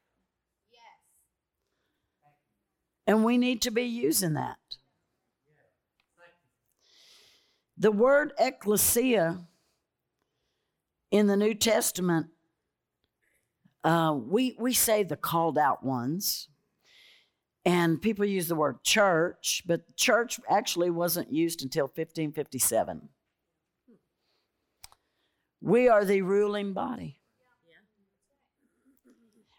[3.07, 4.57] And we need to be using that.
[7.77, 9.39] The word ecclesia
[11.11, 12.29] in the New Testament,
[13.85, 16.49] uh, we, we say the called out ones.
[17.65, 23.09] And people use the word church, but church actually wasn't used until 1557.
[25.63, 27.21] We are the ruling body.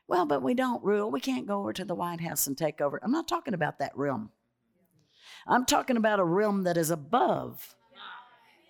[0.08, 1.10] Well, but we don't rule.
[1.10, 3.00] We can't go over to the White House and take over.
[3.02, 4.30] I'm not talking about that realm.
[5.48, 7.76] I'm talking about a realm that is above,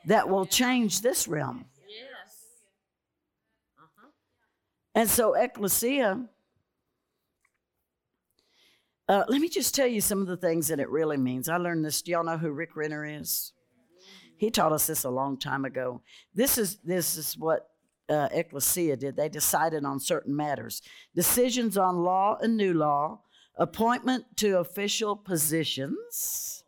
[0.06, 1.65] that will change this realm.
[1.88, 2.36] Yes.
[3.78, 4.08] Uh-huh.
[4.93, 6.26] And so, ecclesia,
[9.08, 11.50] uh, let me just tell you some of the things that it really means.
[11.50, 12.02] I learned this.
[12.02, 13.54] Do y'all know who Rick Renner is?
[14.38, 16.02] He taught us this a long time ago.
[16.34, 17.70] This is this is what
[18.10, 19.15] uh, ecclesia did.
[19.15, 20.82] They decided on certain matters,
[21.15, 23.22] decisions on law and new law,
[23.58, 26.63] appointment to official positions,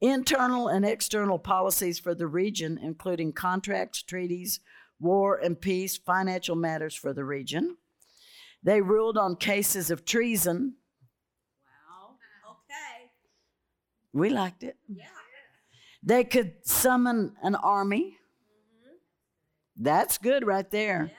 [0.00, 4.60] internal and external policies for the region, including contracts, treaties,
[4.98, 7.76] war and peace, financial matters for the region.
[8.62, 10.76] They ruled on cases of treason.
[11.64, 12.14] Wow.
[12.50, 13.10] Okay.
[14.14, 14.76] We liked it.
[14.88, 15.04] Yeah.
[16.02, 18.16] They could summon an army.
[18.16, 18.96] Mm-hmm.
[19.82, 21.10] That's good right there.
[21.10, 21.16] Yeah.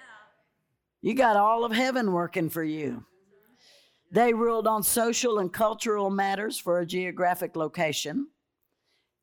[1.02, 2.90] You got all of heaven working for you.
[2.90, 4.16] Mm-hmm.
[4.16, 8.30] They ruled on social and cultural matters for a geographic location.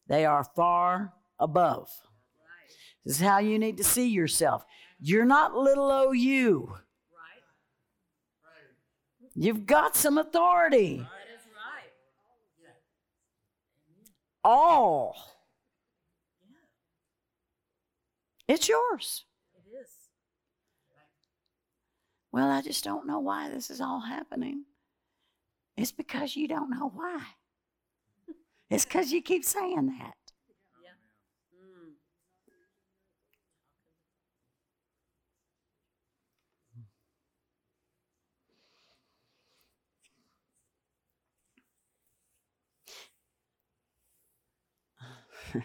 [0.07, 1.89] They are far above.
[3.05, 4.65] This is how you need to see yourself.
[5.01, 6.69] You're not little OU.
[6.69, 6.79] Right.
[9.35, 10.99] You've got some authority.
[10.99, 11.05] That
[11.35, 11.91] is right.
[14.45, 15.17] All.
[18.49, 19.25] It's yours.
[19.55, 19.89] It is.
[22.33, 24.65] Well, I just don't know why this is all happening.
[25.77, 27.21] It's because you don't know why.
[28.69, 30.15] It's because you keep saying that.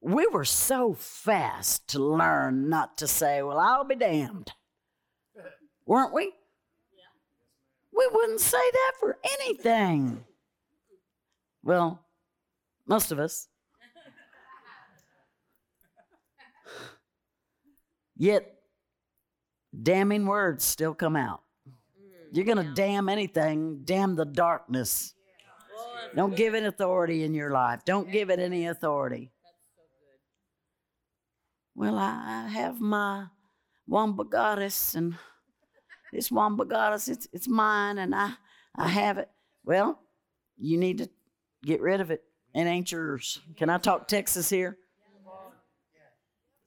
[0.00, 4.52] we were so fast to learn not to say, Well, I'll be damned.
[5.86, 6.32] Weren't we?
[7.96, 10.24] We wouldn't say that for anything.
[11.64, 12.04] Well,
[12.86, 13.48] most of us.
[18.16, 18.54] Yet,
[19.82, 21.42] damning words still come out.
[21.68, 21.74] Mm.
[22.32, 25.14] You're going to damn anything, damn the darkness.
[26.14, 27.84] Don't give it authority in your life.
[27.84, 29.30] Don't give it any authority.
[31.74, 33.26] Well, I have my
[33.86, 35.14] Wamba goddess, and
[36.12, 38.32] this Wamba goddess, it's, it's mine, and I,
[38.74, 39.28] I have it.
[39.64, 40.00] Well,
[40.56, 41.08] you need to
[41.64, 42.24] get rid of it.
[42.54, 43.40] It ain't yours.
[43.56, 44.78] Can I talk Texas here?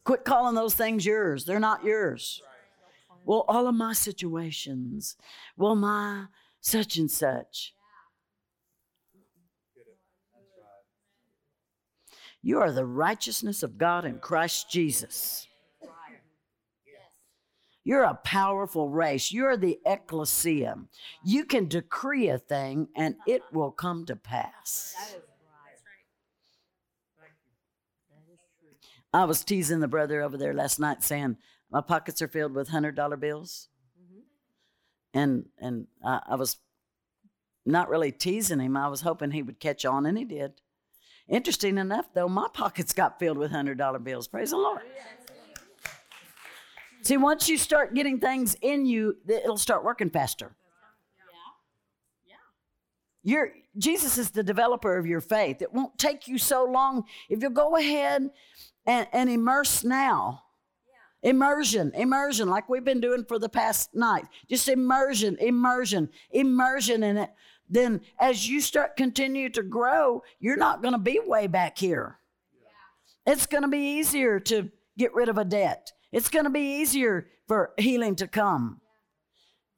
[0.03, 1.45] Quit calling those things yours.
[1.45, 2.41] They're not yours.
[3.26, 5.16] Well, all of my situations.
[5.57, 6.26] Well, my
[6.59, 7.74] such and such.
[12.43, 15.47] You are the righteousness of God in Christ Jesus.
[17.83, 19.31] You're a powerful race.
[19.31, 20.77] You're the ecclesia.
[21.23, 24.95] You can decree a thing and it will come to pass.
[29.13, 31.37] I was teasing the brother over there last night saying,
[31.69, 33.67] My pockets are filled with $100 bills.
[35.13, 36.57] And, and I, I was
[37.65, 38.77] not really teasing him.
[38.77, 40.53] I was hoping he would catch on, and he did.
[41.28, 44.28] Interesting enough, though, my pockets got filled with $100 bills.
[44.28, 44.82] Praise the Lord.
[47.03, 50.55] See, once you start getting things in you, it'll start working faster.
[52.28, 52.36] Yeah.
[53.24, 55.61] You're, Jesus is the developer of your faith.
[55.61, 58.30] It won't take you so long if you go ahead
[58.86, 60.43] and, and immerse now.
[61.24, 64.26] Immersion, immersion, like we've been doing for the past night.
[64.49, 67.30] Just immersion, immersion, immersion in it.
[67.72, 72.17] Then as you start continue to grow, you're not going to be way back here.
[73.26, 75.91] It's going to be easier to get rid of a debt.
[76.11, 78.82] It's going to be easier for healing to come.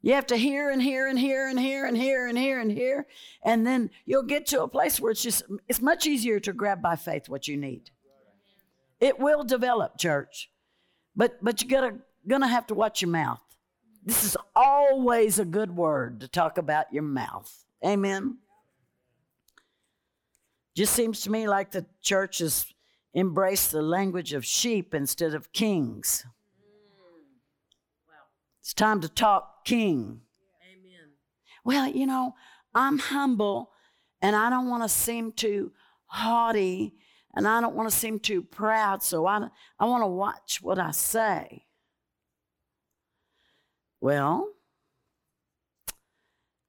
[0.01, 2.71] You have to hear and hear and hear and hear and hear and hear and
[2.71, 3.07] hear.
[3.43, 6.81] And then you'll get to a place where it's just, it's much easier to grab
[6.81, 7.91] by faith what you need.
[8.99, 10.49] It will develop, church.
[11.15, 11.95] But but you gotta
[12.27, 13.41] gonna have to watch your mouth.
[14.03, 17.62] This is always a good word to talk about your mouth.
[17.85, 18.37] Amen.
[20.75, 22.65] Just seems to me like the church has
[23.15, 26.25] embraced the language of sheep instead of kings.
[28.61, 30.21] It's time to talk king.
[30.71, 31.11] Amen.
[31.65, 32.35] Well, you know,
[32.73, 33.71] I'm humble
[34.21, 35.73] and I don't want to seem too
[36.05, 36.93] haughty
[37.35, 39.47] and I don't want to seem too proud, so I,
[39.79, 41.65] I want to watch what I say.
[43.99, 44.52] Well,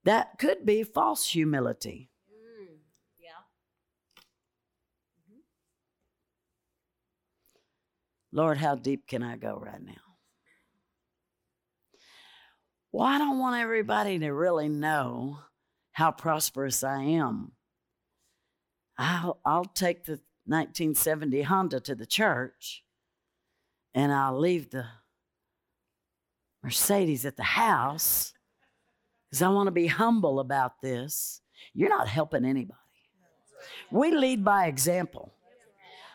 [0.05, 2.11] that could be false humility.
[2.31, 2.77] Mm,
[3.19, 3.31] yeah.
[5.19, 5.41] Mm-hmm.
[8.33, 9.95] Lord, how deep can I go right now?
[12.93, 15.39] Well, I don't want everybody to really know
[15.93, 17.53] how prosperous I am.
[18.99, 22.85] I'll, I'll take the 1970 Honda to the church,
[23.95, 24.85] and I'll leave the
[26.63, 28.34] Mercedes at the house
[29.35, 31.41] because I want to be humble about this.
[31.75, 32.79] You're not helping anybody.
[33.91, 35.35] We lead by example.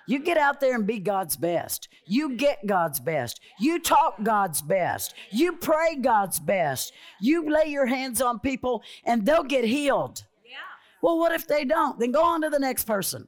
[0.07, 1.89] You get out there and be God's best.
[2.05, 3.41] You get God's best.
[3.59, 5.15] You talk God's best.
[5.31, 6.93] You pray God's best.
[7.19, 10.23] You lay your hands on people and they'll get healed.
[10.45, 10.55] Yeah.
[11.01, 11.99] Well, what if they don't?
[11.99, 13.27] Then go on to the next person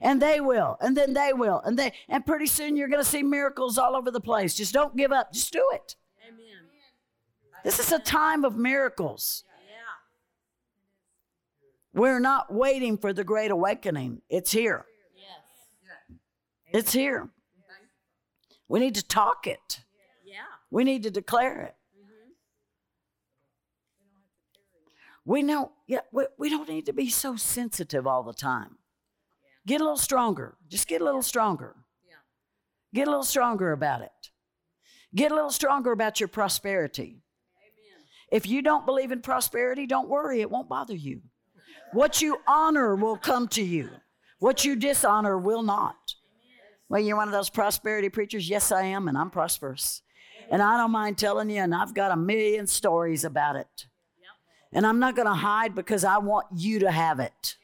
[0.00, 3.08] and they will, and then they will, and they, and pretty soon you're going to
[3.08, 4.54] see miracles all over the place.
[4.54, 5.32] Just don't give up.
[5.32, 5.94] Just do it.
[7.64, 9.44] This is a time of miracles.
[9.66, 9.98] Yeah.
[11.98, 14.20] We're not waiting for the great awakening.
[14.28, 14.84] It's here.
[15.16, 16.18] Yes.
[16.72, 17.30] It's here.
[18.68, 19.80] We need to talk it.
[20.24, 20.40] Yeah.
[20.70, 21.74] We need to declare it.
[21.98, 22.30] Mm-hmm.
[25.24, 28.76] We know, yeah, we, we don't need to be so sensitive all the time.
[29.66, 30.56] Get a little stronger.
[30.68, 31.76] Just get a little stronger.
[32.06, 32.16] Yeah.
[32.92, 34.30] Get a little stronger about it.
[35.14, 37.23] Get a little stronger about your prosperity.
[38.34, 41.20] If you don't believe in prosperity, don't worry, it won't bother you.
[41.92, 43.88] What you honor will come to you,
[44.40, 46.16] what you dishonor will not.
[46.88, 48.50] Well, you're one of those prosperity preachers?
[48.50, 50.02] Yes, I am, and I'm prosperous.
[50.50, 53.86] And I don't mind telling you, and I've got a million stories about it.
[54.72, 57.56] And I'm not going to hide because I want you to have it.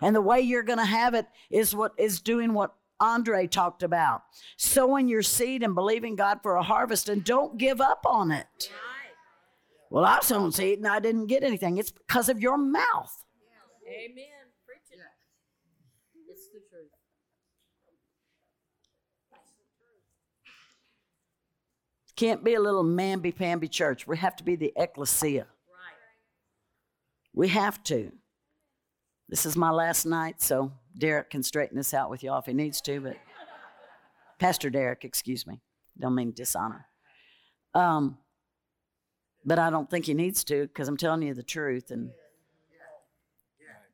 [0.00, 3.82] And the way you're going to have it is what is doing what Andre talked
[3.82, 4.22] about
[4.56, 8.70] sowing your seed and believing God for a harvest and don't give up on it.
[9.90, 11.78] Well, I sown seed and I didn't get anything.
[11.78, 13.24] It's because of your mouth.
[13.86, 14.26] Amen.
[14.66, 14.98] Preach it.
[16.30, 16.90] It's the truth.
[22.16, 24.06] Can't be a little mamby pamby church.
[24.06, 25.44] We have to be the ecclesia.
[25.44, 25.96] Right.
[27.32, 28.12] We have to.
[29.28, 32.54] This is my last night, so Derek can straighten this out with y'all if he
[32.54, 33.16] needs to, but
[34.38, 35.60] Pastor Derek, excuse me.
[35.98, 36.86] Don't mean dishonor.
[37.74, 38.18] Um,
[39.48, 42.10] but I don't think he needs to because I'm telling you the truth and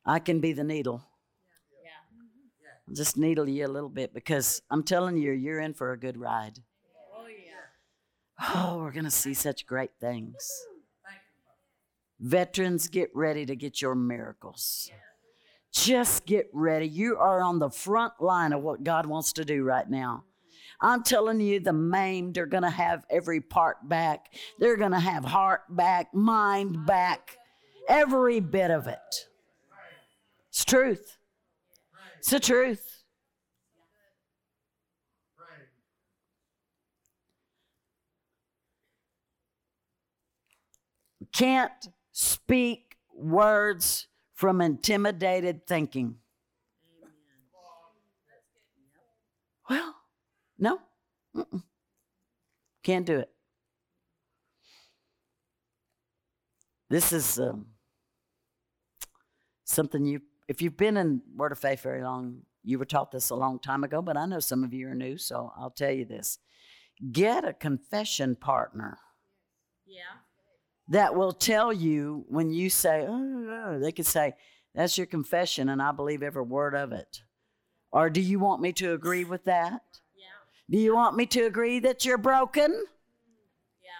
[0.05, 1.05] I can be the needle.
[2.93, 6.19] Just needle you a little bit because I'm telling you, you're in for a good
[6.19, 6.59] ride.
[7.17, 8.55] Oh yeah.
[8.57, 10.67] Oh, we're going to see such great things.
[12.19, 14.91] Veterans, get ready to get your miracles.
[15.73, 16.87] Just get ready.
[16.87, 20.25] You are on the front line of what God wants to do right now.
[20.81, 24.35] I'm telling you, the maimed are going to have every part back.
[24.59, 27.37] They're going to have heart back, mind back,
[27.89, 29.29] every bit of it.
[30.49, 31.17] It's truth.
[32.19, 33.03] It's the truth.
[41.33, 46.17] Can't speak words from intimidated thinking.
[49.69, 49.95] Well,
[50.59, 50.79] no.
[51.37, 51.63] Mm-mm.
[52.83, 53.31] Can't do it.
[56.91, 57.67] This is um,
[59.65, 63.31] something you, if you've been in Word of Faith very long, you were taught this
[63.31, 65.91] a long time ago, but I know some of you are new, so I'll tell
[65.91, 66.39] you this.
[67.11, 68.99] Get a confession partner
[69.87, 70.03] Yeah.
[70.89, 74.35] that will tell you when you say, oh, they could say,
[74.75, 77.23] that's your confession, and I believe every word of it.
[77.91, 79.83] Or do you want me to agree with that?
[80.71, 82.71] Do you want me to agree that you're broken?
[83.83, 83.91] Yeah.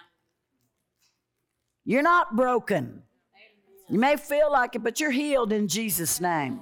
[1.83, 3.03] You're not broken.
[3.89, 6.61] You may feel like it, but you're healed in Jesus' name.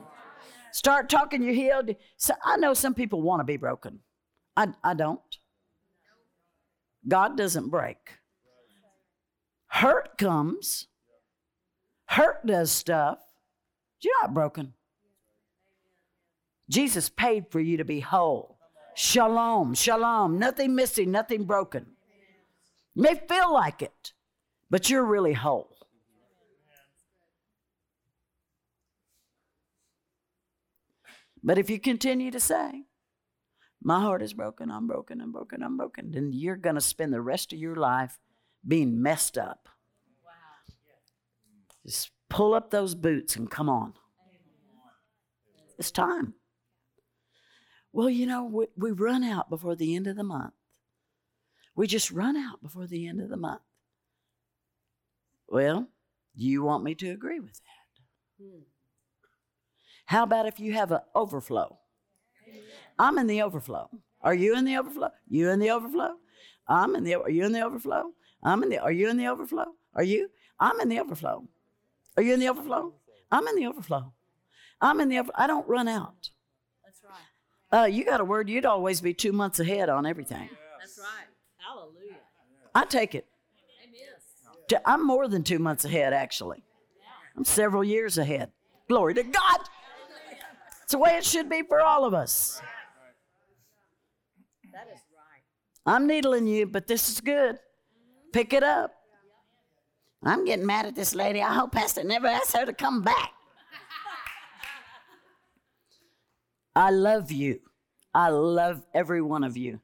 [0.73, 1.95] Start talking, you're healed.
[2.17, 3.99] So I know some people want to be broken.
[4.57, 5.21] I, I don't.
[7.07, 7.97] God doesn't break.
[9.67, 10.87] Hurt comes,
[12.05, 13.19] hurt does stuff.
[14.01, 14.73] You're not broken.
[16.69, 18.52] Jesus paid for you to be whole.
[18.95, 21.87] Shalom, shalom, nothing missing, nothing broken.
[22.95, 24.13] You may feel like it,
[24.69, 25.75] but you're really whole.
[31.43, 32.85] But if you continue to say,
[33.81, 37.11] My heart is broken, I'm broken, I'm broken, I'm broken, then you're going to spend
[37.11, 38.17] the rest of your life
[38.65, 39.67] being messed up.
[40.23, 40.31] Wow.
[41.85, 43.93] Just pull up those boots and come on.
[45.77, 46.35] It's time.
[47.93, 50.53] Well, you know, we, we run out before the end of the month.
[51.75, 53.61] We just run out before the end of the month.
[55.47, 55.87] Well,
[56.35, 58.43] do you want me to agree with that?
[58.43, 58.61] Hmm.
[60.07, 61.77] How about if you have an overflow?
[62.97, 63.89] I'm in the overflow.
[64.21, 65.09] Are you in the overflow?
[65.29, 66.15] You in the overflow?
[66.67, 67.15] I'm in the.
[67.15, 68.11] Are you in the overflow?
[68.43, 68.79] I'm in the.
[68.79, 69.65] Are you in the overflow?
[69.95, 70.29] Are you?
[70.59, 71.47] I'm in the overflow.
[72.17, 72.93] Are you in the overflow?
[73.31, 74.13] I'm in the overflow.
[74.81, 75.19] I'm in the.
[75.19, 76.29] Over, I don't run out.
[77.73, 78.49] Uh, you got a word.
[78.49, 80.47] You'd always be two months ahead on everything.
[80.79, 81.25] That's right.
[81.57, 82.19] Hallelujah.
[82.75, 83.25] I take it.
[83.83, 84.81] Amen.
[84.85, 86.63] I'm more than two months ahead, actually.
[87.35, 88.51] I'm several years ahead.
[88.87, 89.59] Glory to God.
[90.83, 92.61] It's the way it should be for all of us.
[94.71, 95.41] That is right.
[95.91, 97.57] I'm needling you, but this is good.
[98.33, 98.93] Pick it up.
[100.21, 101.41] I'm getting mad at this lady.
[101.41, 103.31] I hope Pastor never asks her to come back.
[106.75, 107.59] I love you.
[108.13, 109.79] I love every one of you.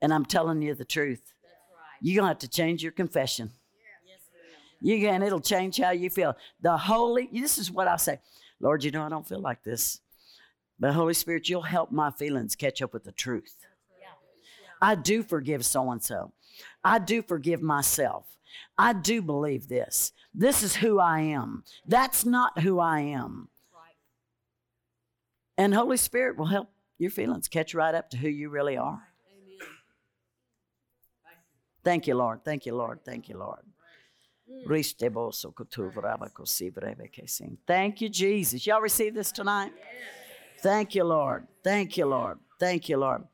[0.00, 1.22] And I'm telling you the truth.
[1.42, 1.98] Right.
[2.00, 3.50] You're going to have to change your confession.
[4.06, 4.20] Yes.
[4.80, 6.36] You can, it'll change how you feel.
[6.60, 8.20] The Holy, this is what I say
[8.60, 10.00] Lord, you know, I don't feel like this.
[10.80, 13.56] But Holy Spirit, you'll help my feelings catch up with the truth.
[14.00, 14.08] Yeah.
[14.80, 16.32] I do forgive so and so.
[16.84, 18.26] I do forgive myself.
[18.76, 20.12] I do believe this.
[20.34, 21.64] This is who I am.
[21.86, 23.48] That's not who I am.
[25.58, 29.02] And Holy Spirit will help your feelings catch right up to who you really are.
[29.28, 29.68] Amen.
[31.82, 32.44] Thank you, Lord.
[32.44, 33.00] Thank you, Lord.
[33.04, 33.60] Thank you, Lord.
[37.66, 38.66] Thank you, Jesus.
[38.66, 39.72] Y'all receive this tonight?
[40.62, 41.46] Thank you, Lord.
[41.62, 42.38] Thank you, Lord.
[42.58, 43.24] Thank you, Lord.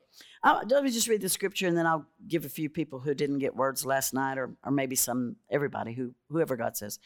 [0.44, 3.38] Let me just read the scripture and then I'll give a few people who didn't
[3.38, 6.98] get words last night or, or maybe some, everybody, who whoever God says.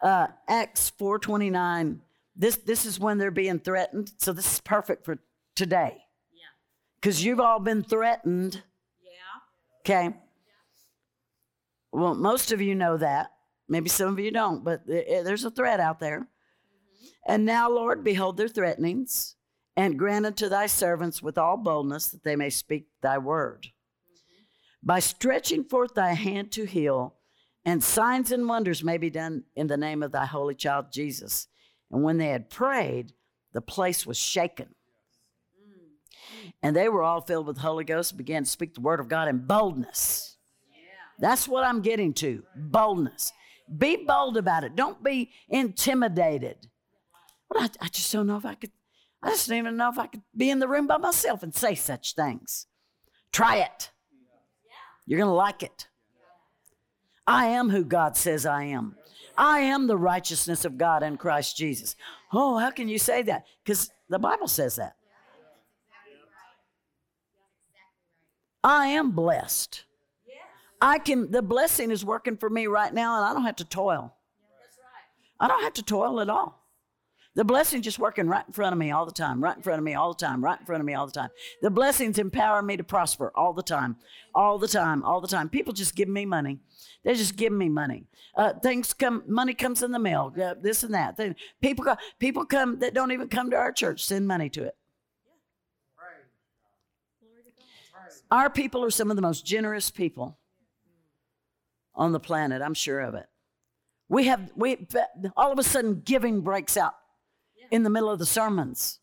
[0.00, 2.00] Uh, Acts 4.29,
[2.36, 4.12] this, this is when they're being threatened.
[4.18, 5.18] So this is perfect for
[5.54, 5.96] today
[6.32, 6.42] Yeah.
[7.00, 8.62] because you've all been threatened.
[9.02, 9.80] Yeah.
[9.80, 10.16] Okay.
[11.92, 13.32] Well, most of you know that.
[13.68, 16.28] Maybe some of you don't, but eh, there's a threat out there.
[17.26, 19.34] And now, Lord, behold their threatenings,
[19.76, 23.66] and grant unto thy servants with all boldness that they may speak thy word.
[24.82, 27.16] By stretching forth thy hand to heal,
[27.64, 31.48] and signs and wonders may be done in the name of thy holy child Jesus.
[31.90, 33.12] And when they had prayed,
[33.52, 34.74] the place was shaken.
[35.60, 36.52] Mm.
[36.62, 39.00] And they were all filled with the Holy Ghost and began to speak the word
[39.00, 40.36] of God in boldness.
[41.18, 43.32] That's what I'm getting to boldness.
[43.78, 44.76] Be bold about it.
[44.76, 46.68] Don't be intimidated.
[47.48, 48.72] But I, I just don't know if I could,
[49.22, 51.54] I just don't even know if I could be in the room by myself and
[51.54, 52.66] say such things.
[53.32, 53.90] Try it.
[55.06, 55.88] You're going to like it.
[57.26, 58.96] I am who God says I am.
[59.38, 61.96] I am the righteousness of God in Christ Jesus.
[62.32, 63.44] Oh, how can you say that?
[63.64, 64.94] Because the Bible says that.
[68.64, 69.84] I am blessed.
[70.80, 73.64] I can the blessing is working for me right now and I don't have to
[73.64, 74.14] toil.
[75.38, 76.65] I don't have to toil at all.
[77.36, 79.78] The blessing just working right in front of me all the time, right in front
[79.78, 81.28] of me all the time, right in front of me all the time.
[81.60, 83.96] The blessings empower me to prosper all the time,
[84.34, 85.50] all the time, all the time.
[85.50, 86.60] People just give me money.
[87.04, 88.06] They just give me money.
[88.34, 91.20] Uh, things come, money comes in the mail, uh, this and that.
[91.60, 94.76] People, go, people come that don't even come to our church, send money to it.
[98.30, 100.38] Our people are some of the most generous people
[101.94, 102.62] on the planet.
[102.62, 103.26] I'm sure of it.
[104.08, 104.86] We have we
[105.36, 106.94] all of a sudden giving breaks out
[107.70, 109.00] in the middle of the sermons.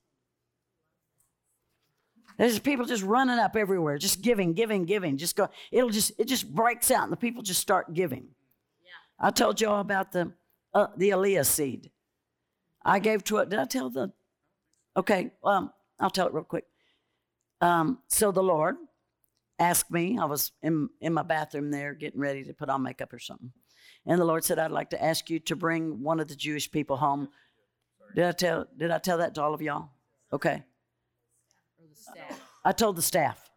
[2.37, 5.17] There's people just running up everywhere, just giving, giving, giving.
[5.17, 5.49] Just go.
[5.71, 8.27] It'll just it just breaks out, and the people just start giving.
[8.83, 9.27] Yeah.
[9.27, 10.33] I told y'all about the
[10.73, 11.91] uh, the Aliyah seed.
[12.83, 13.49] I gave to it.
[13.49, 14.11] Did I tell the?
[14.97, 16.65] Okay, um, I'll tell it real quick.
[17.61, 18.75] Um, so the Lord
[19.59, 20.17] asked me.
[20.19, 23.51] I was in in my bathroom there, getting ready to put on makeup or something,
[24.07, 26.71] and the Lord said, "I'd like to ask you to bring one of the Jewish
[26.71, 27.29] people home
[28.15, 29.89] did I tell did I tell that to all of y'all?
[30.31, 30.63] Okay.
[32.65, 33.49] I told the staff.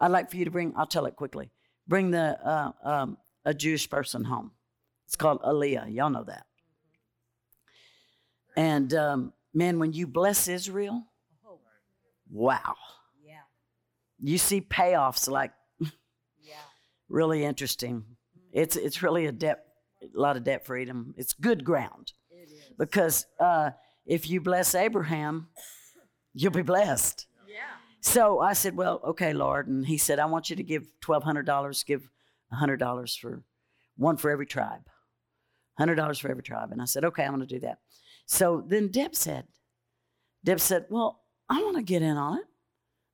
[0.00, 1.50] I'd like for you to bring, I'll tell it quickly.
[1.86, 4.52] Bring the uh, um, a Jewish person home.
[5.06, 5.92] It's called Aliyah.
[5.92, 6.46] Y'all know that.
[8.56, 11.04] And um, man, when you bless Israel,
[12.30, 12.74] wow.
[13.24, 13.40] Yeah.
[14.20, 16.54] You see payoffs like yeah.
[17.08, 18.04] really interesting.
[18.52, 19.64] It's it's really a debt,
[20.02, 21.14] a lot of debt freedom.
[21.16, 22.12] It's good ground
[22.78, 23.70] because uh,
[24.06, 25.48] if you bless Abraham,
[26.32, 27.26] you'll be blessed.
[27.46, 27.56] Yeah.
[28.00, 29.68] So I said, Well, okay, Lord.
[29.68, 32.08] And he said, I want you to give $1,200, give
[32.52, 33.42] $100 for
[33.96, 34.88] one for every tribe.
[35.78, 36.72] $100 for every tribe.
[36.72, 37.78] And I said, Okay, I'm going to do that.
[38.26, 39.44] So then Deb said,
[40.44, 42.44] Deb said, Well, I want to get in on it.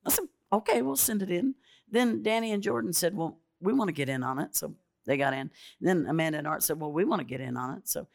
[0.05, 1.55] I said, Okay, we'll send it in.
[1.89, 4.55] Then Danny and Jordan said, Well, we want to get in on it.
[4.55, 5.51] So they got in.
[5.81, 7.87] Then Amanda and Art said, Well, we want to get in on it.
[7.87, 8.07] So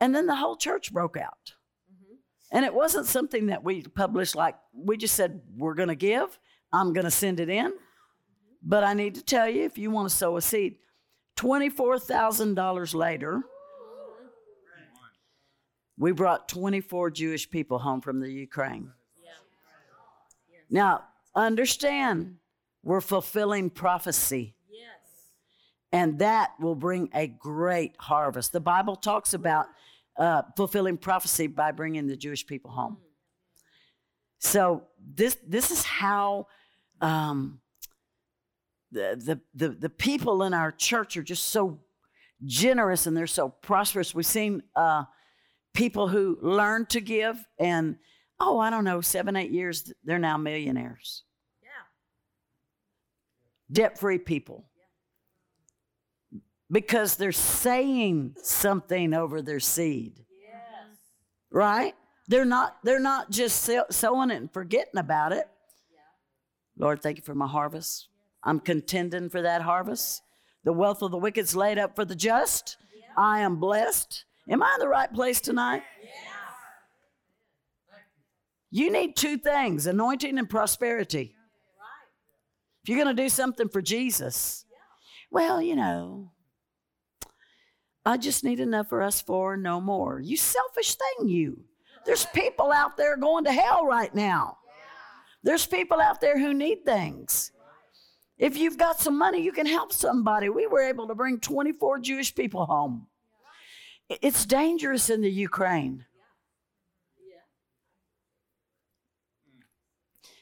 [0.00, 1.54] and then the whole church broke out.
[1.92, 2.56] Mm-hmm.
[2.56, 6.38] And it wasn't something that we published like, we just said, we're going to give,
[6.72, 7.72] I'm going to send it in.
[8.62, 10.76] But I need to tell you, if you want to sow a seed,
[11.36, 13.42] $24,000 later,
[15.96, 18.92] we brought 24 Jewish people home from the Ukraine.
[20.70, 22.36] Now, understand,
[22.82, 24.54] we're fulfilling prophecy.
[25.90, 28.52] And that will bring a great harvest.
[28.52, 29.68] The Bible talks about
[30.18, 32.98] uh, fulfilling prophecy by bringing the Jewish people home.
[34.40, 34.82] So
[35.14, 36.46] this this is how
[37.00, 37.60] um,
[38.92, 41.80] the, the the the people in our church are just so
[42.44, 44.14] generous and they're so prosperous.
[44.14, 45.04] We've seen uh,
[45.74, 47.96] people who learn to give, and
[48.38, 51.24] oh, I don't know, seven eight years they're now millionaires.
[51.62, 51.68] Yeah,
[53.72, 54.67] debt free people
[56.70, 60.24] because they're saying something over their seed.
[60.42, 60.96] Yes.
[61.50, 61.94] Right?
[62.26, 65.48] They're not they're not just sowing it and forgetting about it.
[65.92, 66.84] Yeah.
[66.84, 68.08] Lord, thank you for my harvest.
[68.44, 70.22] I'm contending for that harvest.
[70.64, 72.76] The wealth of the wicked is laid up for the just.
[72.94, 73.06] Yeah.
[73.16, 74.24] I am blessed.
[74.48, 75.82] Am I in the right place tonight?
[76.02, 76.10] Yeah.
[78.70, 81.34] You need two things anointing and prosperity.
[82.82, 84.64] If you're going to do something for Jesus,
[85.30, 86.32] well, you know,
[88.08, 90.18] I just need enough for us four, no more.
[90.18, 91.64] You selfish thing, you.
[92.06, 94.56] There's people out there going to hell right now.
[95.42, 97.52] There's people out there who need things.
[98.38, 100.48] If you've got some money, you can help somebody.
[100.48, 103.08] We were able to bring 24 Jewish people home.
[104.08, 106.06] It's dangerous in the Ukraine.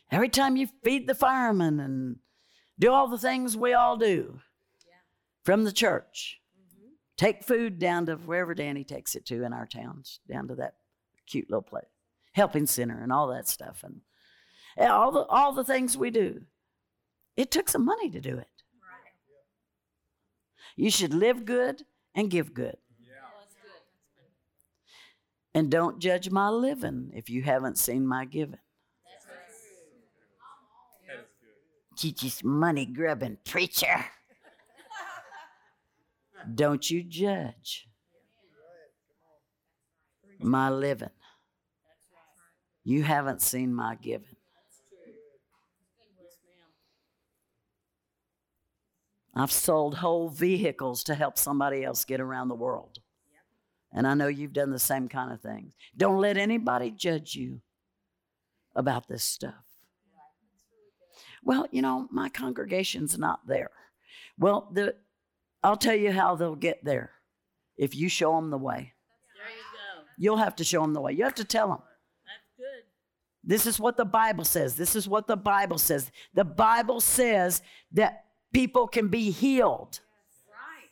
[0.09, 2.19] Every time you feed the firemen and
[2.79, 4.39] do all the things we all do
[5.45, 6.41] from the church,
[7.17, 10.75] Take food down to wherever Danny takes it to in our towns, down to that
[11.27, 11.87] cute little place,
[12.33, 14.01] helping center, and all that stuff, and
[14.79, 16.43] all the all the things we do.
[17.37, 18.49] It took some money to do it.
[20.77, 22.77] You should live good and give good.
[25.55, 28.59] And don't judge my living if you haven't seen my giving.
[29.07, 29.25] That's
[32.05, 34.05] You just money grubbing preacher.
[36.55, 37.89] Don't you judge
[40.39, 41.11] my living.
[42.85, 44.37] You haven't seen my giving.
[49.35, 53.01] I've sold whole vehicles to help somebody else get around the world.
[53.93, 55.75] And I know you've done the same kind of things.
[55.97, 57.61] Don't let anybody judge you
[58.75, 59.55] about this stuff.
[61.43, 63.71] Well, you know, my congregation's not there.
[64.39, 64.95] Well, the,
[65.67, 67.11] I'll tell you how they'll get there
[67.77, 68.93] if you show them the way.
[69.35, 70.05] There you go.
[70.17, 71.13] You'll have to show them the way.
[71.13, 71.79] You have to tell them.
[72.25, 72.85] That's good.
[73.43, 74.77] This is what the Bible says.
[74.77, 76.13] This is what the Bible says.
[76.35, 77.63] The Bible says
[77.95, 79.99] that people can be healed.
[80.49, 80.89] Right.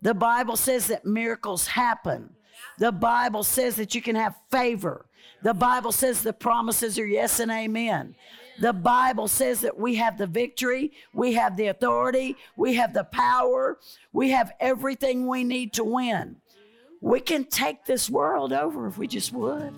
[0.00, 2.30] The Bible says that miracles happen.
[2.78, 5.04] The Bible says that you can have favor.
[5.42, 8.14] The Bible says the promises are yes and amen.
[8.58, 13.04] The Bible says that we have the victory, we have the authority, we have the
[13.04, 13.78] power,
[14.12, 16.36] we have everything we need to win.
[17.00, 19.74] We can take this world over if we just would.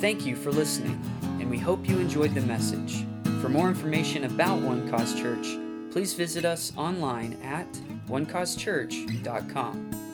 [0.00, 1.00] Thank you for listening,
[1.40, 3.06] and we hope you enjoyed the message.
[3.40, 5.46] For more information about One Cause Church,
[5.92, 7.72] please visit us online at
[8.08, 10.05] onecausechurch.com.